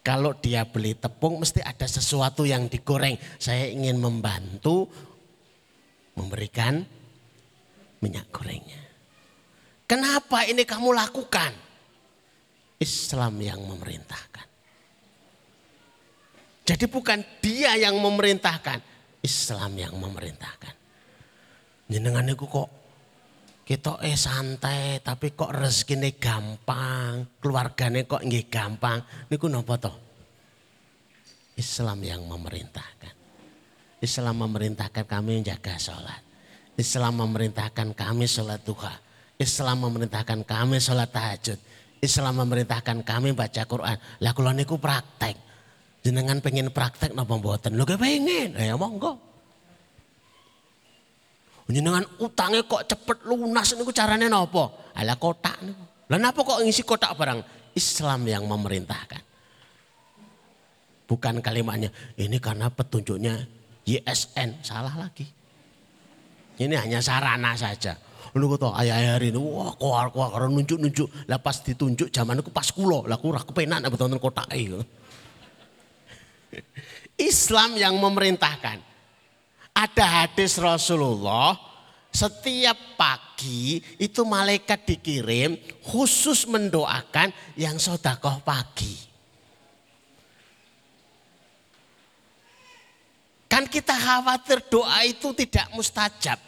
Kalau 0.00 0.32
dia 0.32 0.64
beli 0.64 0.96
tepung 0.96 1.44
mesti 1.44 1.60
ada 1.60 1.84
sesuatu 1.84 2.48
yang 2.48 2.72
digoreng. 2.72 3.20
Saya 3.36 3.68
ingin 3.68 4.00
membantu 4.00 4.88
memberikan 6.16 6.80
minyak 8.00 8.32
gorengnya. 8.32 8.80
Kenapa 9.84 10.48
ini 10.48 10.64
kamu 10.64 10.96
lakukan? 10.96 11.52
Islam 12.80 13.36
yang 13.44 13.60
memerintahkan. 13.60 14.46
Jadi 16.64 16.86
bukan 16.88 17.20
dia 17.44 17.76
yang 17.76 17.98
memerintahkan, 18.00 18.80
Islam 19.20 19.76
yang 19.76 19.92
memerintahkan. 20.00 20.74
Jenengan 21.90 22.24
itu 22.30 22.46
kok 22.46 22.79
kita 23.64 24.02
eh 24.02 24.18
santai 24.18 24.98
tapi 24.98 25.30
kok 25.32 25.54
rezekine 25.54 26.18
gampang, 26.18 27.38
keluargane 27.38 28.02
kok 28.08 28.24
nggih 28.26 28.50
gampang. 28.50 28.98
Niku 29.30 29.46
napa 29.46 29.78
to? 29.78 29.92
Islam 31.54 32.00
yang 32.02 32.24
memerintahkan. 32.26 33.14
Islam 34.00 34.48
memerintahkan 34.48 35.04
kami 35.04 35.44
menjaga 35.44 35.76
sholat. 35.76 36.24
Islam 36.80 37.20
memerintahkan 37.20 37.92
kami 37.92 38.24
sholat 38.24 38.64
duha. 38.64 38.96
Islam 39.36 39.84
memerintahkan 39.84 40.40
kami 40.48 40.80
sholat 40.80 41.12
tahajud. 41.12 41.60
Islam 42.00 42.40
memerintahkan 42.40 43.04
kami 43.04 43.36
baca 43.36 43.62
Quran. 43.68 43.96
Lah 44.24 44.32
kula 44.32 44.56
niku 44.56 44.80
praktek. 44.80 45.36
Jenengan 46.00 46.40
pengen 46.40 46.72
praktek 46.72 47.12
napa 47.12 47.36
mboten? 47.36 47.76
Lho 47.76 47.84
pengen. 47.84 48.56
Ya 48.56 48.72
monggo. 48.74 49.29
Jenengan 51.70 52.04
utangnya 52.18 52.66
kok 52.66 52.82
cepet 52.84 53.22
lunas 53.26 53.70
niku 53.78 53.94
carane 53.94 54.26
napa? 54.26 54.92
Ala 54.98 55.14
kotak 55.14 55.62
niku. 55.62 55.84
Lah 56.10 56.18
napa 56.18 56.42
kok 56.42 56.60
ngisi 56.66 56.82
kotak 56.82 57.14
barang? 57.14 57.40
Islam 57.78 58.26
yang 58.26 58.44
memerintahkan. 58.50 59.22
Bukan 61.06 61.42
kalimatnya 61.42 61.90
ini 62.18 62.38
karena 62.38 62.70
petunjuknya 62.70 63.46
YSN 63.86 64.62
salah 64.62 64.94
lagi. 64.94 65.26
Ini 66.60 66.74
hanya 66.76 67.00
sarana 67.00 67.56
saja. 67.56 67.96
Lu 68.38 68.46
kata 68.54 68.78
ayah 68.78 69.18
hari 69.18 69.34
ini 69.34 69.40
wah 69.42 69.74
kuar 69.74 70.14
kuar 70.14 70.30
karena 70.30 70.54
nunjuk 70.54 70.78
nunjuk. 70.78 71.08
Lah 71.26 71.42
pas 71.42 71.58
ditunjuk 71.62 72.14
zaman 72.14 72.38
itu 72.38 72.50
pas 72.54 72.68
kulo. 72.70 73.06
Lah 73.10 73.18
kurang 73.18 73.42
kepenak 73.42 73.82
betul 73.90 74.10
betul 74.10 74.22
kotak. 74.22 74.46
Islam 77.30 77.70
yang 77.74 77.98
memerintahkan. 77.98 78.89
Ada 79.74 80.26
hadis 80.26 80.58
Rasulullah 80.60 81.70
setiap 82.10 82.98
pagi 82.98 83.78
itu 84.02 84.26
malaikat 84.26 84.82
dikirim 84.82 85.54
khusus 85.86 86.42
mendoakan 86.50 87.30
yang 87.54 87.78
sodakoh 87.78 88.42
pagi. 88.42 88.98
Kan 93.46 93.66
kita 93.70 93.94
khawatir 93.94 94.66
doa 94.66 95.06
itu 95.06 95.30
tidak 95.34 95.70
mustajab. 95.74 96.38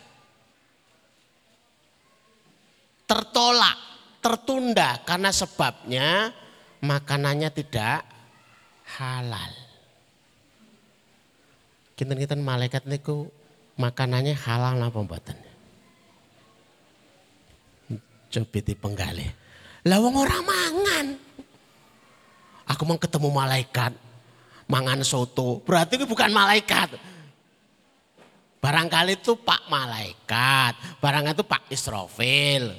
Tertolak, 3.06 3.78
tertunda 4.18 4.98
karena 5.06 5.30
sebabnya 5.34 6.30
makanannya 6.82 7.50
tidak 7.54 8.02
halal 8.98 9.61
kinten-kinten 12.02 12.42
malaikat 12.42 12.82
niku 12.90 13.30
makanannya 13.78 14.34
halal 14.34 14.74
napa 14.74 14.98
mboten? 14.98 15.38
Cobiti 18.26 18.74
penggalih. 18.74 19.30
Lah 19.86 20.02
wong 20.02 20.18
ora 20.18 20.38
mangan. 20.42 21.06
Aku 22.66 22.82
mau 22.82 22.98
ketemu 22.98 23.30
malaikat 23.30 23.94
mangan 24.66 25.04
soto, 25.06 25.62
berarti 25.62 26.00
itu 26.00 26.06
bukan 26.10 26.34
malaikat. 26.34 26.96
Barangkali 28.62 29.18
itu 29.18 29.34
Pak 29.34 29.66
Malaikat, 29.66 31.02
barangkali 31.02 31.34
itu 31.34 31.46
Pak 31.46 31.62
Israfil. 31.66 32.70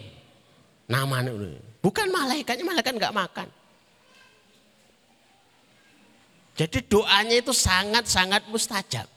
Namanya 0.88 1.36
bukan 1.84 2.08
malaikatnya, 2.08 2.64
malaikat 2.64 2.96
nggak 2.96 3.16
makan. 3.16 3.48
Jadi 6.56 6.86
doanya 6.86 7.36
itu 7.36 7.52
sangat-sangat 7.52 8.48
mustajab. 8.48 9.13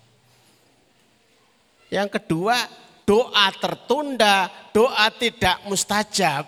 Yang 1.96 2.20
kedua, 2.20 2.60
doa 3.08 3.48
tertunda, 3.56 4.52
doa 4.68 5.08
tidak 5.16 5.64
mustajab. 5.64 6.44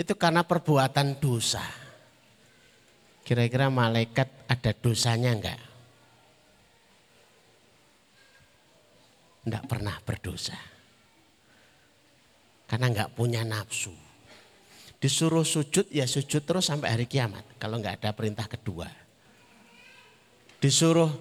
Itu 0.00 0.16
karena 0.16 0.48
perbuatan 0.48 1.20
dosa. 1.20 1.60
Kira-kira 3.20 3.68
malaikat 3.68 4.48
ada 4.48 4.72
dosanya 4.72 5.36
enggak? 5.36 5.60
Enggak 9.44 9.64
pernah 9.68 9.96
berdosa. 10.00 10.56
Karena 12.64 12.88
enggak 12.88 13.12
punya 13.12 13.44
nafsu. 13.44 13.92
Disuruh 14.96 15.44
sujud 15.44 15.84
ya 15.92 16.08
sujud 16.08 16.48
terus 16.48 16.64
sampai 16.64 16.96
hari 16.96 17.04
kiamat. 17.04 17.44
Kalau 17.60 17.76
enggak 17.76 18.00
ada 18.00 18.16
perintah 18.16 18.48
kedua. 18.48 18.88
Disuruh 20.56 21.12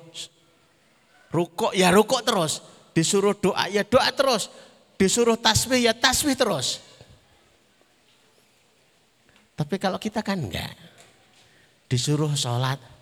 rukuk 1.36 1.76
ya 1.76 1.92
rukuk 1.92 2.24
terus 2.24 2.75
Disuruh 2.96 3.36
doa 3.36 3.68
ya 3.68 3.84
doa 3.84 4.08
terus. 4.16 4.48
Disuruh 4.96 5.36
tasbih 5.36 5.84
ya 5.84 5.92
tasbih 5.92 6.40
terus. 6.40 6.80
Tapi 9.60 9.76
kalau 9.76 10.00
kita 10.00 10.24
kan 10.24 10.40
enggak. 10.40 10.72
Disuruh 11.92 12.32
sholat. 12.40 12.96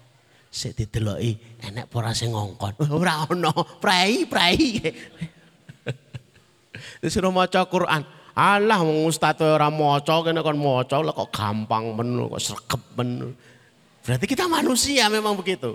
Sik 0.53 0.77
dideloki 0.77 1.34
enek 1.65 1.89
ora 1.93 2.13
sing 2.13 2.29
ngongkon. 2.29 2.86
Ora 2.93 3.25
ono, 3.25 3.53
prai 3.82 4.29
prai. 4.29 4.58
Disuruh 7.01 7.34
maca 7.34 7.65
Quran. 7.65 8.06
Allah 8.38 8.82
wong 8.82 9.10
ustaz 9.10 9.41
ora 9.41 9.73
maca 9.73 10.21
kene 10.21 10.45
kon 10.45 10.62
maca 10.62 11.01
kok 11.01 11.29
gampang 11.34 11.97
men 11.97 12.29
kok 12.29 12.41
sregep 12.41 12.82
men. 12.97 13.34
Berarti 14.06 14.25
kita 14.29 14.45
manusia 14.45 15.10
memang 15.10 15.34
begitu. 15.34 15.73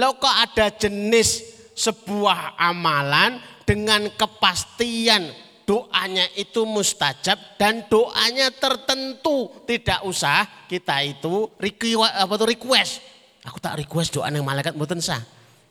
Lo 0.00 0.16
kok 0.16 0.32
ada 0.32 0.72
jenis 0.72 1.53
sebuah 1.74 2.54
amalan 2.56 3.42
dengan 3.66 4.06
kepastian 4.14 5.26
doanya 5.66 6.24
itu 6.38 6.62
mustajab 6.62 7.58
dan 7.58 7.84
doanya 7.90 8.54
tertentu. 8.54 9.50
Tidak 9.66 10.06
usah 10.06 10.46
kita 10.70 11.02
itu 11.02 11.50
request, 11.58 13.02
aku 13.42 13.58
tak 13.58 13.82
request 13.82 14.14
doa 14.14 14.30
yang 14.30 14.46
malaikat 14.46 14.72
mboten 14.72 15.02
sah. 15.02 15.20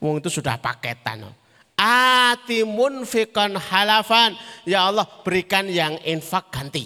Wong 0.03 0.19
itu 0.19 0.27
sudah 0.27 0.59
paketan. 0.59 1.23
Atimun 1.79 3.07
fikon 3.07 3.55
halafan. 3.55 4.35
Ya 4.67 4.83
Allah 4.91 5.07
berikan 5.23 5.65
yang 5.71 5.95
infak 6.03 6.51
ganti. 6.51 6.85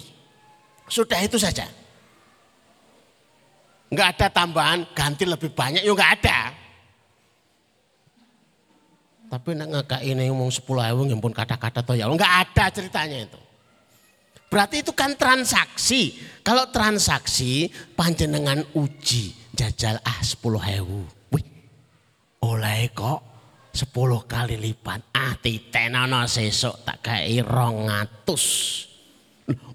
Sudah 0.86 1.18
itu 1.18 1.34
saja. 1.36 1.66
Nggak 3.90 4.08
ada 4.16 4.26
tambahan 4.30 4.86
ganti 4.94 5.26
lebih 5.26 5.50
banyak. 5.50 5.82
Yuk 5.82 5.98
nggak 5.98 6.22
ada 6.22 6.67
tapi 9.28 9.52
nak 9.52 9.68
ngekak 9.68 10.00
ini 10.00 10.32
ngomong 10.32 10.48
sepuluh 10.48 10.80
ewu 10.88 11.04
pun 11.20 11.36
kata-kata 11.36 11.84
toh 11.84 11.92
ya 11.92 12.08
enggak 12.08 12.48
ada 12.48 12.72
ceritanya 12.72 13.28
itu. 13.28 13.40
Berarti 14.48 14.80
itu 14.80 14.96
kan 14.96 15.12
transaksi. 15.12 16.16
Kalau 16.40 16.72
transaksi 16.72 17.68
panjenengan 17.92 18.64
uji 18.72 19.36
jajal 19.52 20.00
ah 20.00 20.20
10 20.24 20.40
hewu. 20.72 21.04
Wih, 21.36 21.44
oleh 22.40 22.88
kok 22.96 23.20
10 23.76 23.92
kali 24.24 24.56
lipat. 24.56 25.12
Ah 25.12 25.36
titenono 25.36 26.24
sesok 26.24 26.88
tak 26.88 26.98
kei 27.04 27.44
rongatus. 27.44 28.44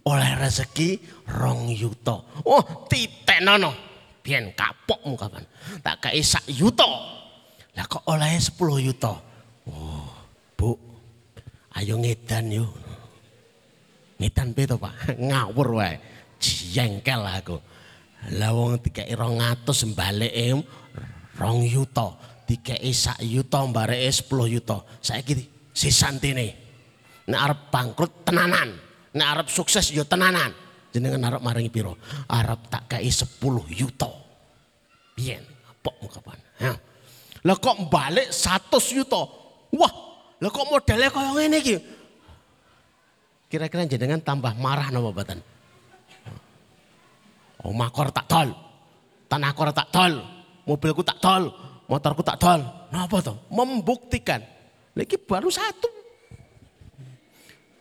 Oleh 0.10 0.32
rezeki 0.42 0.98
rong 1.30 1.70
yuto. 1.70 2.42
Oh 2.50 2.90
titenono. 2.90 3.94
Biar 4.26 4.58
kapok 4.58 5.06
mukapan. 5.06 5.46
Tak 5.86 6.10
kei 6.10 6.26
sak 6.26 6.50
yuto. 6.50 6.90
Lah 7.78 7.86
kok 7.86 8.10
oleh 8.10 8.42
10 8.42 8.58
yuto. 8.90 9.33
Oh 9.70 10.08
bu 10.60 10.76
ayo 11.80 11.96
ngedan 12.00 12.52
yuk. 12.52 12.72
Ngedan 14.20 14.56
pe 14.56 14.64
to 14.68 14.76
Pak? 14.80 14.94
Ngawur 15.28 15.84
wae. 15.84 15.96
Jengkel 16.44 17.24
aku. 17.24 17.58
Lah 18.40 18.56
wong 18.56 18.80
dikeki 18.80 19.20
200 19.20 19.92
mbalike 19.92 20.64
2 21.36 21.76
yuta, 21.76 22.08
dikeki 22.48 22.92
sak 22.96 23.20
yuta 23.20 23.68
mbareke 23.68 24.08
10 24.08 24.48
yuta. 24.48 24.78
Saiki 25.04 25.34
sisantine. 25.76 26.56
Nek 27.28 27.40
arep 27.40 27.60
bangkrut 27.72 28.28
tenanan, 28.28 28.76
nek 29.16 29.28
arep 29.28 29.48
sukses 29.48 29.92
yo 29.92 30.04
tenanan. 30.08 30.52
Jenengan 30.92 31.36
arep 31.36 31.42
maringi 31.44 31.72
piro? 31.72 32.00
Arep 32.32 32.68
tak 32.72 32.96
kei 32.96 33.12
10 33.12 33.40
yuta. 33.76 34.12
Biyen, 35.16 35.44
pok 35.84 36.00
kapan? 36.08 36.40
Ya. 36.60 36.74
Lah 37.44 37.58
kok 37.60 37.92
balik 37.92 38.32
100 38.32 38.96
yuta. 38.96 39.43
Wah, 39.74 39.94
lah 40.38 40.50
kok 40.54 40.70
modelnya 40.70 41.10
kaya 41.10 41.34
ngene 41.34 41.58
iki? 41.58 41.78
Kira-kira 43.50 43.86
jenengan 43.90 44.22
tambah 44.22 44.54
marah 44.58 44.90
napa? 44.94 45.38
Omah 47.64 47.90
kor 47.90 48.12
tak 48.12 48.28
tol. 48.28 48.50
Tanah 49.32 49.52
kor 49.56 49.72
tak 49.72 49.90
tol. 49.90 50.14
Mobilku 50.68 51.02
tak 51.02 51.18
tol. 51.24 51.50
Motorku 51.88 52.22
tak 52.26 52.40
tol. 52.40 52.60
Napa 52.92 53.18
to? 53.24 53.34
Membuktikan. 53.52 54.44
Lagi 54.94 55.18
baru 55.18 55.50
satu. 55.50 55.90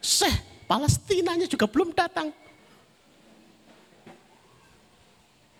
Seh, 0.02 0.32
Palestinanya 0.66 1.46
juga 1.46 1.68
belum 1.68 1.92
datang. 1.92 2.32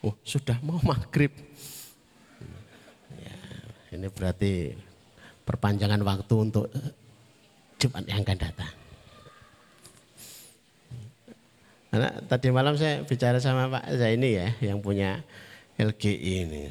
Oh, 0.03 0.19
sudah 0.27 0.59
mau 0.67 0.83
maghrib. 0.83 1.31
Ya, 3.23 3.39
ini 3.95 4.11
berarti 4.11 4.75
perpanjangan 5.53 6.01
waktu 6.01 6.35
untuk 6.35 6.73
Jumat 7.77 8.09
yang 8.09 8.25
akan 8.25 8.39
datang. 8.41 8.73
Karena 11.93 12.09
tadi 12.25 12.49
malam 12.49 12.73
saya 12.81 13.05
bicara 13.05 13.37
sama 13.37 13.69
Pak 13.69 14.01
Zaini 14.01 14.33
ya 14.33 14.49
yang 14.65 14.81
punya 14.81 15.21
LGI 15.77 16.35
ini. 16.49 16.65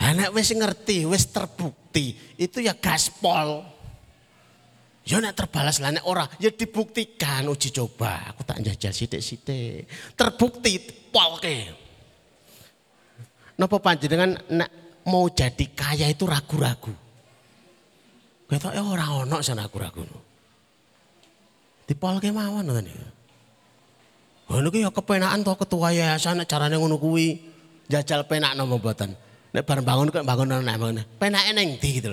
Anak 0.00 0.34
wis 0.34 0.50
ngerti, 0.50 1.06
wis 1.06 1.30
terbukti, 1.30 2.16
itu 2.34 2.58
ya 2.58 2.74
gaspol. 2.74 3.62
Ya 5.06 5.20
nek 5.20 5.36
terbalas 5.36 5.78
lah 5.78 5.94
nek 5.94 6.08
ora, 6.08 6.26
ya 6.42 6.50
dibuktikan 6.50 7.46
uji 7.46 7.70
coba. 7.70 8.34
Aku 8.34 8.42
tak 8.42 8.64
jajal 8.64 8.90
sithik-sithik. 8.90 9.86
Terbukti 10.18 10.80
polke. 11.12 11.70
Napa 13.60 13.76
panjenengan 13.78 14.40
nek 14.48 14.70
mau 15.06 15.28
jadi 15.28 15.66
kaya 15.70 16.08
itu 16.08 16.24
ragu-ragu. 16.24 17.09
Ketoke 18.50 18.74
ya 18.74 18.82
ora 18.82 19.06
ono 19.14 19.38
sana 19.46 19.70
ragu-ragu. 19.70 20.02
Dipolke 21.86 22.34
mawon 22.34 22.66
ngoten 22.66 22.82
niku. 22.82 23.06
Wah 24.50 24.58
niku 24.58 24.82
ya 24.82 24.90
kepenaan 24.90 25.46
to 25.46 25.54
ketua 25.54 25.94
yayasan 25.94 26.42
carane 26.50 26.74
ngono 26.74 26.98
kuwi. 26.98 27.38
Jajal 27.86 28.26
penak 28.26 28.58
nama 28.58 28.74
mboten. 28.74 29.14
Nek 29.54 29.62
bareng 29.62 29.86
bangun 29.86 30.10
kok 30.10 30.26
bangun 30.26 30.66
nek 30.66 30.78
bangun. 30.82 30.98
Penake 31.22 31.50
ning 31.54 31.78
ndi 31.78 31.90
gitu. 32.02 32.10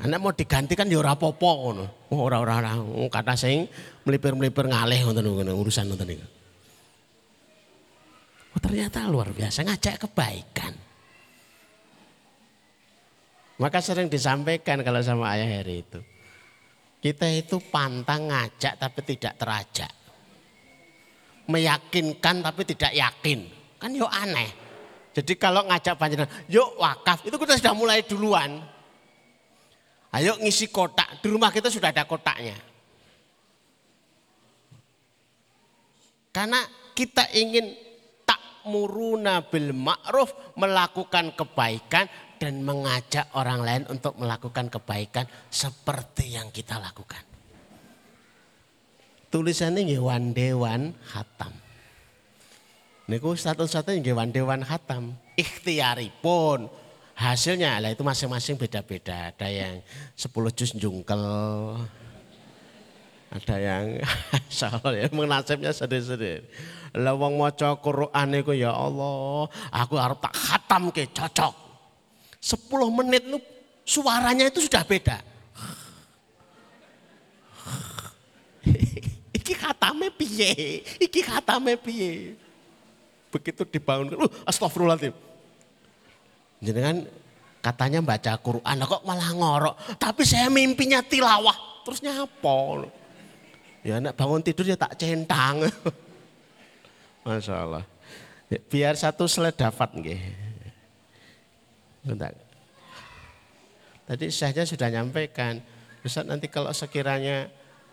Nek 0.00 0.18
mau 0.20 0.32
diganti 0.32 0.72
kan 0.72 0.88
ya 0.88 1.04
ora 1.04 1.12
apa-apa 1.12 1.50
ngono. 1.52 1.84
Oh, 2.08 2.24
ora 2.24 2.40
ora 2.40 2.56
ora 2.64 2.72
kata 3.12 3.36
sing 3.36 3.68
melipir-melipir 4.08 4.72
ngalih 4.72 5.04
ngoten 5.04 5.24
ngono 5.28 5.52
urusan 5.52 5.84
ngoten 5.92 6.08
niku. 6.16 6.26
Oh, 8.56 8.60
ternyata 8.60 9.04
luar 9.04 9.36
biasa 9.36 9.68
ngajak 9.68 10.08
kebaikan. 10.08 10.72
Maka 13.62 13.78
sering 13.78 14.10
disampaikan 14.10 14.82
kalau 14.82 14.98
sama 14.98 15.38
ayah 15.38 15.46
Heri 15.46 15.86
itu. 15.86 16.02
Kita 16.98 17.30
itu 17.30 17.62
pantang 17.70 18.26
ngajak 18.30 18.74
tapi 18.78 19.00
tidak 19.06 19.38
terajak 19.38 20.02
meyakinkan 21.50 22.44
tapi 22.44 22.62
tidak 22.68 22.92
yakin. 22.94 23.48
Kan 23.80 23.92
yuk 23.92 24.10
aneh. 24.10 24.50
Jadi 25.12 25.36
kalau 25.36 25.66
ngajak 25.68 25.98
panjenengan, 25.98 26.32
yuk 26.48 26.78
wakaf, 26.80 27.26
itu 27.26 27.36
kita 27.36 27.60
sudah 27.60 27.74
mulai 27.76 28.00
duluan. 28.06 28.62
Ayo 30.12 30.36
ngisi 30.40 30.68
kotak, 30.72 31.20
di 31.20 31.28
rumah 31.28 31.52
kita 31.52 31.68
sudah 31.68 31.92
ada 31.92 32.04
kotaknya. 32.08 32.56
Karena 36.32 36.64
kita 36.96 37.28
ingin 37.36 37.76
tak 38.24 38.40
muruna 38.68 39.44
bil 39.44 39.76
ma'ruf, 39.76 40.56
melakukan 40.56 41.36
kebaikan 41.36 42.08
dan 42.42 42.66
mengajak 42.66 43.30
orang 43.38 43.62
lain 43.62 43.82
untuk 43.86 44.18
melakukan 44.18 44.66
kebaikan 44.66 45.30
seperti 45.46 46.34
yang 46.34 46.50
kita 46.50 46.82
lakukan 46.82 47.22
tulisannya 49.32 49.88
nggih 49.88 50.02
Wandewan 50.04 50.92
Hatam. 51.08 51.56
Niku 53.08 53.32
satu-satunya 53.32 54.04
nggih 54.04 54.14
Wandewan 54.14 54.60
Hatam. 54.60 55.16
Ikhtiaripun 55.40 56.68
hasilnya 57.16 57.80
lah 57.80 57.96
itu 57.96 58.04
masing-masing 58.04 58.60
beda-beda. 58.60 59.32
Ada 59.32 59.48
yang 59.48 59.74
10 60.12 60.52
juz 60.52 60.76
jungkel. 60.76 61.24
Ada 63.32 63.56
yang 63.56 63.84
soal 64.52 64.92
ya 64.92 65.08
menasibnya 65.08 65.72
sedih-sedih. 65.72 66.44
Lah 66.92 67.16
wong 67.16 67.40
maca 67.40 67.72
Quran 67.80 68.28
ya 68.52 68.76
Allah, 68.76 69.48
aku 69.72 69.96
harus 69.96 70.20
tak 70.20 70.36
khatam 70.36 70.92
ke 70.92 71.08
cocok. 71.08 71.61
10 72.42 72.98
menit 72.98 73.22
lu 73.30 73.38
suaranya 73.86 74.50
itu 74.50 74.66
sudah 74.66 74.82
beda. 74.82 75.22
iki 79.38 79.54
khatame 79.54 80.10
piye? 80.10 80.82
Iki 80.98 81.22
khatame 81.22 81.78
piye? 81.78 82.34
Begitu 83.30 83.62
dibangun, 83.62 84.26
uh, 84.26 84.30
astagfirullahaladzim. 84.42 85.14
Jangan 86.62 87.06
katanya 87.62 88.02
baca 88.02 88.34
Quran, 88.42 88.76
kok 88.90 89.06
malah 89.06 89.30
ngorok. 89.32 89.74
Tapi 89.96 90.26
saya 90.26 90.50
mimpinya 90.50 90.98
tilawah, 90.98 91.86
terus 91.86 92.02
nyapa. 92.02 92.90
Ya 93.86 94.02
anak 94.02 94.18
bangun 94.18 94.42
tidur 94.42 94.66
ya 94.66 94.74
tak 94.74 94.98
centang. 94.98 95.70
Masya 97.26 97.54
Allah. 97.54 97.84
Biar 98.66 98.98
satu 98.98 99.30
dapat 99.54 99.90
nggih. 99.94 100.41
Bentar. 102.02 102.34
Tadi 104.06 104.26
saya 104.34 104.66
sudah 104.66 104.90
nyampaikan, 104.90 105.62
Ustaz 106.02 106.26
nanti 106.26 106.50
kalau 106.50 106.74
sekiranya 106.74 107.46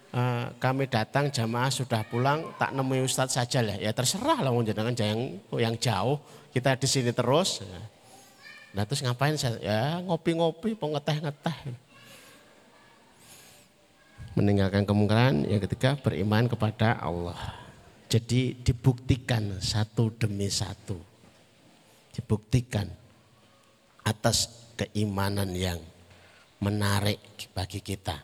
Eh, 0.10 0.46
kami 0.58 0.90
datang 0.90 1.30
jamaah 1.30 1.70
sudah 1.70 2.02
pulang 2.02 2.42
tak 2.58 2.74
nemui 2.74 3.06
ustadz 3.06 3.38
saja 3.38 3.62
lah. 3.62 3.78
Ya 3.78 3.94
terserah 3.94 4.42
lah 4.42 4.50
jangan 4.66 4.98
yang 4.98 5.38
yang 5.54 5.76
jauh 5.78 6.18
kita 6.50 6.74
di 6.82 6.90
sini 6.90 7.14
terus. 7.14 7.62
Nah 8.74 8.90
terus 8.90 9.06
ngapain 9.06 9.38
saya? 9.38 9.62
Ya 9.62 10.02
ngopi-ngopi 10.02 10.74
pengeteh-ngeteh 10.74 11.78
meninggalkan 14.34 14.82
kemungkaran 14.82 15.46
yang 15.46 15.62
ketiga 15.62 15.94
beriman 15.94 16.50
kepada 16.50 16.98
Allah. 16.98 17.38
Jadi 18.10 18.58
dibuktikan 18.66 19.62
satu 19.62 20.10
demi 20.18 20.50
satu. 20.50 20.98
Dibuktikan 22.18 22.90
atas 24.10 24.50
keimanan 24.74 25.54
yang 25.54 25.78
menarik 26.58 27.22
bagi 27.54 27.80
kita 27.80 28.18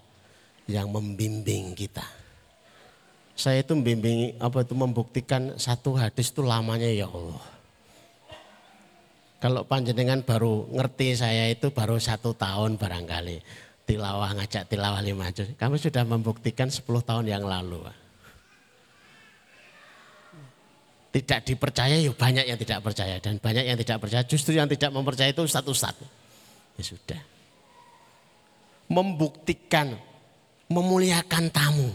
yang 0.65 0.89
membimbing 0.89 1.78
kita. 1.78 2.04
Saya 3.36 3.62
itu 3.62 3.78
membimbing 3.78 4.39
apa 4.41 4.65
itu 4.65 4.74
membuktikan 4.74 5.60
satu 5.60 5.93
hadis 5.93 6.34
itu 6.34 6.41
lamanya 6.41 6.88
ya 6.89 7.06
Allah. 7.06 7.43
Kalau 9.43 9.62
panjenengan 9.67 10.26
baru 10.26 10.65
ngerti 10.74 11.13
saya 11.13 11.52
itu 11.52 11.69
baru 11.69 12.02
satu 12.02 12.34
tahun 12.34 12.82
barangkali 12.82 13.65
tilawah 13.86 14.34
ngajak 14.41 14.65
tilawah 14.65 15.04
lima 15.06 15.30
juz. 15.30 15.54
Kami 15.56 15.78
sudah 15.78 16.02
membuktikan 16.02 16.67
10 16.67 16.82
tahun 17.06 17.26
yang 17.30 17.45
lalu. 17.45 17.86
Tidak 21.15 21.47
dipercaya 21.47 21.95
ya 21.95 22.12
banyak 22.12 22.43
yang 22.43 22.60
tidak 22.60 22.84
percaya 22.84 23.15
dan 23.23 23.39
banyak 23.39 23.63
yang 23.63 23.80
tidak 23.80 24.04
percaya. 24.04 24.28
Justru 24.28 24.51
yang 24.60 24.67
tidak 24.67 24.91
mempercaya 24.91 25.32
itu 25.32 25.47
ustadz-ustadz. 25.47 26.04
Ya 26.75 26.84
sudah. 26.84 27.21
Membuktikan 28.91 29.95
memuliakan 30.67 31.47
tamu. 31.56 31.88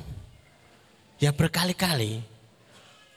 Ya 1.21 1.37
berkali-kali. 1.37 2.25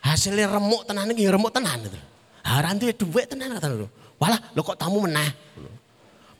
Hasilnya 0.03 0.51
remuk 0.51 0.83
tenan 0.83 1.07
iki 1.07 1.23
remuk 1.31 1.55
tenan 1.55 1.79
itu. 1.87 1.95
Haran 2.43 2.75
duwe 2.75 2.91
dhuwit 2.91 3.31
tenan 3.31 3.55
kata 3.55 3.71
lho. 3.71 3.87
Walah, 4.19 4.43
lo 4.51 4.59
kok 4.59 4.75
tamu 4.75 5.07
meneh. 5.07 5.31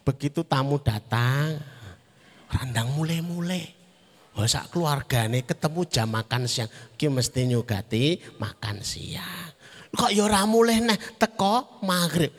Begitu 0.04 0.44
tamu 0.44 0.76
datang, 0.84 1.56
randang 2.52 2.92
mulai-mulai. 3.00 3.83
Oh, 4.34 4.50
sak 4.50 4.74
keluargane 4.74 5.46
ketemu 5.46 5.86
jam 5.86 6.10
makan 6.10 6.50
siang, 6.50 6.70
ki 6.98 7.06
mesti 7.06 7.46
nyugati 7.46 8.18
makan 8.42 8.82
siang. 8.82 9.54
Kok 9.94 10.10
ya 10.10 10.26
ora 10.26 10.42
mulih 10.50 10.82
neh 10.82 10.98
teko 11.22 11.86
maghrib. 11.86 12.34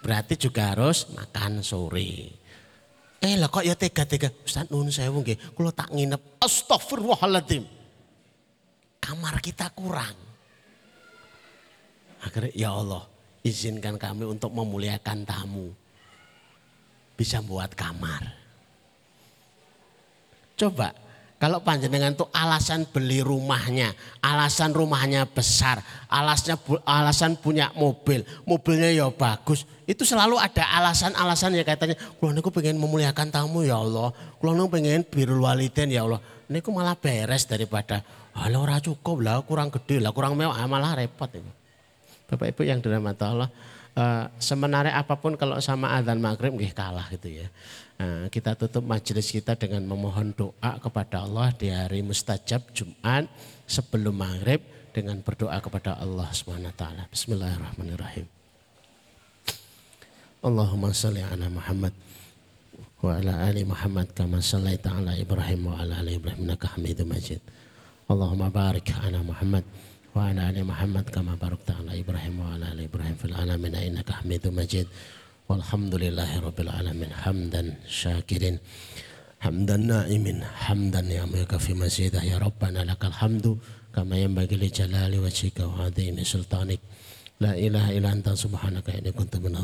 Berarti 0.00 0.40
juga 0.40 0.72
harus 0.72 1.12
makan 1.12 1.60
sore. 1.60 2.32
Eh 3.20 3.36
lah 3.36 3.52
kok 3.52 3.60
ya 3.60 3.76
tega-tega. 3.76 4.32
Ustaz 4.40 4.72
nun 4.72 4.88
sewu 4.88 5.20
nggih, 5.20 5.52
kula 5.52 5.72
tak 5.72 5.92
nginep. 5.92 6.40
Astagfirullahaladzim. 6.40 7.64
Kamar 9.04 9.36
kita 9.44 9.68
kurang. 9.76 10.16
Akhirnya 12.24 12.56
ya 12.56 12.72
Allah, 12.72 13.04
izinkan 13.44 14.00
kami 14.00 14.24
untuk 14.24 14.48
memuliakan 14.48 15.28
tamu. 15.28 15.76
Bisa 17.20 17.44
buat 17.44 17.68
kamar. 17.76 18.32
Coba 20.56 21.03
kalau 21.44 21.60
panjenengan 21.60 22.16
tuh 22.16 22.32
alasan 22.32 22.88
beli 22.88 23.20
rumahnya, 23.20 23.92
alasan 24.24 24.72
rumahnya 24.72 25.28
besar, 25.28 25.76
alasnya 26.08 26.56
alasan 26.88 27.36
punya 27.36 27.68
mobil, 27.76 28.24
mobilnya 28.48 28.88
ya 28.88 29.12
bagus. 29.12 29.68
Itu 29.84 30.08
selalu 30.08 30.40
ada 30.40 30.64
alasan-alasan 30.80 31.52
ya 31.52 31.68
katanya, 31.68 32.00
kulo 32.16 32.32
niku 32.32 32.48
pengen 32.48 32.80
memuliakan 32.80 33.28
tamu 33.28 33.60
ya 33.60 33.76
Allah, 33.76 34.08
kulo 34.40 34.56
niku 34.56 34.80
pengen 34.80 35.04
birul 35.04 35.44
waliden 35.44 35.92
ya 35.92 36.08
Allah. 36.08 36.24
Niku 36.48 36.72
malah 36.72 36.96
beres 36.96 37.44
daripada 37.44 38.00
halo 38.40 38.64
ora 38.64 38.80
cukup 38.80 39.20
lah, 39.20 39.44
kurang 39.44 39.68
gede 39.68 40.00
lah, 40.00 40.16
kurang 40.16 40.40
mewah, 40.40 40.56
malah 40.64 40.96
repot 40.96 41.28
itu. 41.28 41.52
Bapak 42.24 42.56
Ibu 42.56 42.64
yang 42.64 42.80
dirahmati 42.80 43.20
Allah, 43.20 43.52
uh, 44.00 44.32
semenarik 44.40 44.96
apa 44.96 45.20
pun 45.20 45.36
kalau 45.36 45.60
sama 45.60 45.92
adzan 45.92 46.24
maghrib 46.24 46.56
nggih 46.56 46.72
kalah 46.72 47.04
gitu 47.12 47.44
ya. 47.44 47.52
Nah, 47.94 48.26
kita 48.26 48.58
tutup 48.58 48.82
majelis 48.82 49.30
kita 49.30 49.54
dengan 49.54 49.86
memohon 49.86 50.34
doa 50.34 50.72
kepada 50.82 51.22
Allah 51.22 51.54
di 51.54 51.70
hari 51.70 52.02
mustajab 52.02 52.74
Jumat 52.74 53.30
sebelum 53.70 54.18
maghrib 54.18 54.58
dengan 54.90 55.22
berdoa 55.22 55.62
kepada 55.62 55.98
Allah 56.02 56.26
Subhanahu 56.34 56.74
wa 56.74 56.78
taala. 56.78 57.02
Bismillahirrahmanirrahim. 57.10 58.26
Allahumma 60.44 60.90
salli 60.90 61.22
ala 61.22 61.46
Muhammad 61.48 61.94
wa 63.00 63.16
ala 63.16 63.48
ali 63.48 63.62
Muhammad 63.62 64.10
kama 64.12 64.42
sallaita 64.42 64.92
ala 64.92 65.14
Ibrahim 65.16 65.70
wa 65.70 65.78
ala 65.78 66.02
ali 66.02 66.18
Ibrahim 66.18 66.50
innaka 66.50 66.74
Hamidum 66.74 67.08
Majid. 67.08 67.40
Allahumma 68.10 68.50
barik 68.50 68.90
ala 68.90 69.22
Muhammad 69.22 69.64
wa 70.12 70.28
ala 70.28 70.50
ali 70.50 70.66
Muhammad 70.66 71.08
kama 71.08 71.38
barakta 71.38 71.78
ala 71.78 71.94
Ibrahim 71.94 72.42
wa 72.42 72.58
ala 72.58 72.74
ali 72.74 72.90
Ibrahim 72.90 73.16
fil 73.16 73.32
alamin 73.32 73.72
innaka 73.72 74.18
Hamidum 74.20 74.52
Majid. 74.52 74.90
Walhamdulillahirrabbilalamin. 75.44 77.12
Hamdan 77.12 77.76
syakirin. 77.84 78.56
Hamdan 79.44 79.84
na'imin. 79.84 80.40
Hamdan 80.40 81.04
ya 81.12 81.28
muka 81.28 81.60
fi 81.60 81.76
Ya 82.24 82.40
Rabbana 82.40 82.88
lakal 82.88 83.12
hamdu. 83.12 83.60
Kama 83.92 84.16
yang 84.16 84.32
bagi 84.32 84.56
li 84.56 84.72
jalali 84.72 85.20
wa 85.20 85.28
jika 85.28 85.68
La 87.42 87.50
ilaha 87.58 87.90
ila 87.90 88.08
anta 88.14 88.32
ini 88.34 89.10
kuntu 89.10 89.42
minna 89.42 89.60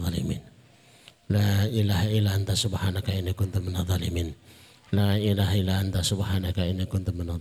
La 1.30 1.66
ilaha 1.70 2.06
ila 2.10 2.30
anta 2.34 2.54
subhanaka 2.58 3.14
ini 3.14 3.30
kuntu 3.30 3.58
minna 3.62 3.86
La 4.90 5.14
ilaha 5.16 5.54
ila 5.54 5.72
anta 5.78 6.02
ini 6.66 6.84
kuntu 6.86 7.10
minna 7.14 7.38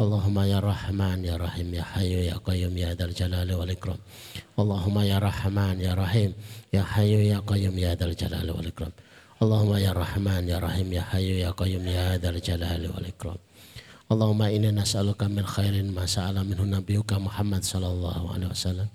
اللهم 0.00 0.38
يا 0.40 0.58
رحمن 0.60 1.24
يا 1.24 1.36
رحيم 1.36 1.74
يا 1.74 1.82
حي 1.82 2.12
يا 2.26 2.36
قيوم 2.48 2.74
يا 2.78 2.94
ذا 2.94 3.04
الجلال 3.04 3.54
والإكرام 3.54 3.98
اللهم 4.58 4.98
يا 4.98 5.18
رحمن 5.18 5.80
يا 5.80 5.94
رحيم 5.94 6.30
يا 6.72 6.82
حي 6.82 7.12
يا 7.32 7.38
قيوم 7.46 7.78
يا 7.78 7.94
ذا 7.94 8.04
الجلال 8.10 8.50
والإكرام 8.50 8.92
اللهم 9.42 9.72
يا 9.76 9.92
رحمن 9.92 10.42
يا 10.48 10.58
رحيم 10.58 10.92
يا 10.92 11.02
حي 11.10 11.28
يا 11.44 11.50
قيوم 11.50 11.86
يا 11.86 12.16
ذا 12.22 12.30
الجلال 12.30 12.82
والإكرام 12.94 13.36
اللهم 14.12 14.42
إنا 14.42 14.70
نسألك 14.70 15.22
من 15.22 15.44
خير 15.46 15.74
ما 15.96 16.06
سأل 16.06 16.36
منه 16.48 16.62
نبيك 16.76 17.12
محمد 17.12 17.62
صلى 17.64 17.86
الله 17.86 18.32
عليه 18.34 18.46
وسلم 18.46 18.88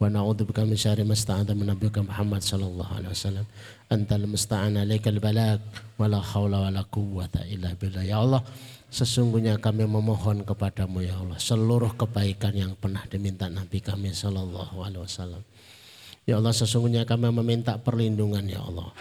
ونعوذ 0.00 0.44
بك 0.44 0.58
من 0.58 0.76
شر 0.76 1.04
ما 1.04 1.12
استعاذ 1.12 1.48
من 1.54 1.66
نبيك 1.66 1.98
محمد 1.98 2.42
صلى 2.42 2.66
الله 2.70 2.88
عليه 2.96 3.08
وسلم 3.08 3.44
أنت 3.92 4.10
المستعان 4.12 4.76
عليك 4.76 5.08
البلاغ 5.08 5.58
ولا 5.98 6.20
حول 6.20 6.54
ولا 6.54 6.82
قوة 6.96 7.34
إلا 7.54 7.70
بالله 7.80 8.02
يا 8.02 8.18
الله 8.24 8.42
Sesungguhnya 8.87 9.59
kami 9.59 9.83
memohon 9.83 10.47
kepadamu 10.47 11.03
ya 11.03 11.19
Allah 11.19 11.35
seluruh 11.35 11.99
kebaikan 11.99 12.55
yang 12.55 12.71
pernah 12.79 13.03
diminta 13.03 13.51
Nabi 13.51 13.83
kami 13.83 14.15
Shallallahu 14.15 14.79
Alaihi 14.79 15.03
Wasallam. 15.03 15.43
Ya 16.23 16.39
Allah 16.39 16.55
sesungguhnya 16.55 17.03
kami 17.03 17.31
meminta 17.31 17.75
perlindungan 17.79 18.47
ya 18.47 18.63
Allah. 18.63 18.91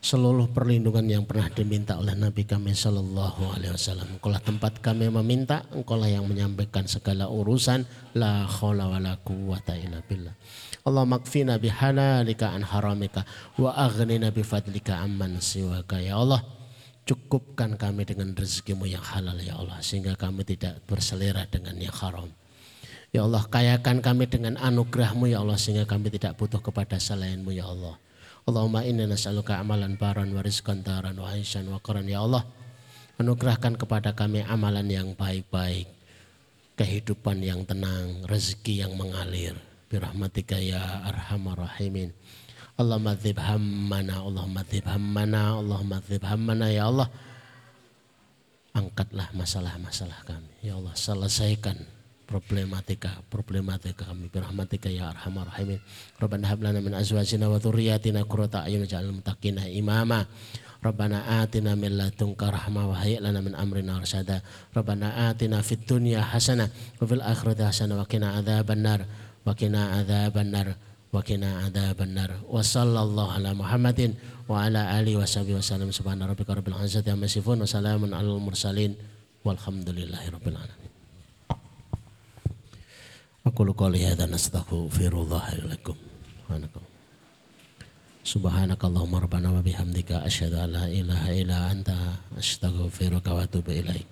Seluruh 0.00 0.48
perlindungan 0.48 1.04
yang 1.04 1.28
pernah 1.28 1.52
diminta 1.52 2.00
oleh 2.00 2.16
Nabi 2.16 2.48
kami 2.48 2.72
Shallallahu 2.72 3.52
Alaihi 3.52 3.76
Wasallam. 3.76 4.16
Engkaulah 4.16 4.40
tempat 4.40 4.80
kami 4.80 5.12
meminta, 5.12 5.64
engkaulah 5.72 6.08
yang 6.08 6.24
menyampaikan 6.24 6.88
segala 6.88 7.28
urusan. 7.28 7.84
La 8.16 8.48
khawla 8.48 8.92
wa 8.92 8.96
la 8.96 9.16
quwata 9.20 9.76
illa 9.76 10.00
billah. 10.04 10.32
Allah 10.84 11.04
makfina 11.04 11.60
bihalalika 11.60 12.52
an 12.56 12.64
haramika 12.64 13.28
wa 13.60 13.76
aghnina 13.76 14.32
bifadlika 14.32 15.04
amman 15.04 15.36
siwaka. 15.36 16.00
Ya 16.00 16.16
Allah, 16.16 16.40
Cukupkan 17.08 17.74
kami 17.74 18.06
dengan 18.06 18.36
rezekimu 18.36 18.86
yang 18.86 19.02
halal 19.02 19.38
ya 19.40 19.56
Allah. 19.58 19.80
Sehingga 19.80 20.14
kami 20.14 20.46
tidak 20.46 20.84
berselera 20.86 21.48
dengan 21.48 21.76
yang 21.80 21.94
haram. 21.94 22.30
Ya 23.10 23.26
Allah 23.26 23.42
kayakan 23.42 23.98
kami 23.98 24.30
dengan 24.30 24.54
anugerahmu 24.60 25.26
ya 25.26 25.42
Allah. 25.42 25.58
Sehingga 25.58 25.88
kami 25.88 26.12
tidak 26.14 26.38
butuh 26.38 26.62
kepada 26.62 27.00
selainmu 27.00 27.50
ya 27.50 27.66
Allah. 27.66 27.98
Allahumma 28.48 28.86
inna 28.86 29.04
nas'aluka 29.04 29.60
amalan 29.60 30.00
baran 30.00 30.32
wa 30.32 30.40
rizqan 30.40 30.80
daran 30.80 31.18
wa 31.20 31.28
aisyan 31.28 31.68
wa 31.68 31.82
qaran 31.82 32.08
ya 32.08 32.24
Allah. 32.24 32.46
Anugerahkan 33.20 33.76
kepada 33.76 34.16
kami 34.16 34.40
amalan 34.48 34.88
yang 34.88 35.08
baik-baik. 35.12 35.86
Kehidupan 36.80 37.44
yang 37.44 37.68
tenang, 37.68 38.24
rezeki 38.24 38.88
yang 38.88 38.96
mengalir. 38.96 39.52
Birahmatika 39.92 40.56
ya 40.56 41.04
arhamar 41.04 41.68
rahimin. 41.68 42.16
Allahumma 42.80 43.12
dzib 43.12 43.36
hammana, 43.36 44.24
Allahumma 44.24 44.64
dzib 44.64 44.88
hammana, 44.88 45.60
Allahumma 45.60 46.00
dzib 46.00 46.24
hammana 46.24 46.66
ya 46.72 46.88
Allah. 46.88 47.08
Angkatlah 48.72 49.28
masalah-masalah 49.36 50.24
kami. 50.24 50.48
Ya 50.64 50.80
Allah, 50.80 50.96
selesaikan 50.96 51.76
problematika 52.24 53.20
problematika 53.28 54.08
kami. 54.08 54.32
Birahmatika 54.32 54.88
ya 54.88 55.12
arhamar 55.12 55.52
rahimin. 55.52 55.82
Rabbana 56.16 56.48
hab 56.48 56.64
lana 56.64 56.80
min 56.80 56.96
azwajina 56.96 57.52
wa 57.52 57.60
dhurriyyatina 57.60 58.24
qurrata 58.24 58.64
a'yun 58.64 58.88
waj'alna 58.88 59.12
muttaqina 59.12 59.68
imama. 59.68 60.24
Rabbana 60.80 61.44
atina 61.44 61.76
min 61.76 62.00
ladunka 62.00 62.48
rahmah 62.48 62.88
wa 62.88 62.96
hayyi 62.96 63.20
lana 63.20 63.44
min 63.44 63.52
amrina 63.52 64.00
rasyada 64.00 64.40
Rabbana 64.72 65.28
atina 65.28 65.60
fid 65.60 65.84
dunya 65.84 66.24
hasanah 66.24 66.72
wa 66.72 67.04
fil 67.04 67.20
akhirati 67.20 67.68
hasanah 67.68 68.00
wa 68.00 68.08
qina 68.08 68.40
adzabannar 68.40 69.04
wa 69.44 69.52
qina 69.52 70.00
adzabannar 70.00 70.80
وقنا 71.13 71.49
عذاب 71.63 72.01
النار 72.01 72.31
وصلى 72.49 72.99
الله 73.01 73.27
على 73.31 73.53
محمد 73.53 73.99
وعلى 74.49 74.81
آله 74.99 75.13
وصحبه 75.17 75.53
وسلم 75.55 75.91
سبحان 75.91 76.23
ربك 76.23 76.49
رب 76.49 76.67
العزة 76.67 77.05
عما 77.07 77.25
يصفون 77.25 77.61
وسلام 77.61 78.01
على 78.13 78.27
المرسلين 78.27 78.95
والحمد 79.45 79.89
لله 79.89 80.23
رب 80.29 80.47
العالمين 80.47 80.91
أقول 83.47 83.67
قولي 83.73 84.01
هذا 84.07 84.25
نستغفر 84.25 85.13
الله 85.23 85.47
لكم 85.71 85.95
سبحانك 88.25 88.81
اللهم 88.85 89.15
ربنا 89.15 89.47
وبحمدك 89.51 90.11
أشهد 90.11 90.53
أن 90.53 90.69
لا 90.69 90.85
إله 90.89 91.21
إلا 91.41 91.71
أنت 91.71 91.89
أستغفرك 92.41 93.25
وأتوب 93.27 93.69
إليك 93.69 94.07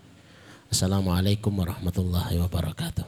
السلام 0.72 1.10
عليكم 1.10 1.52
ورحمة 1.60 1.98
الله 1.98 2.28
وبركاته 2.44 3.06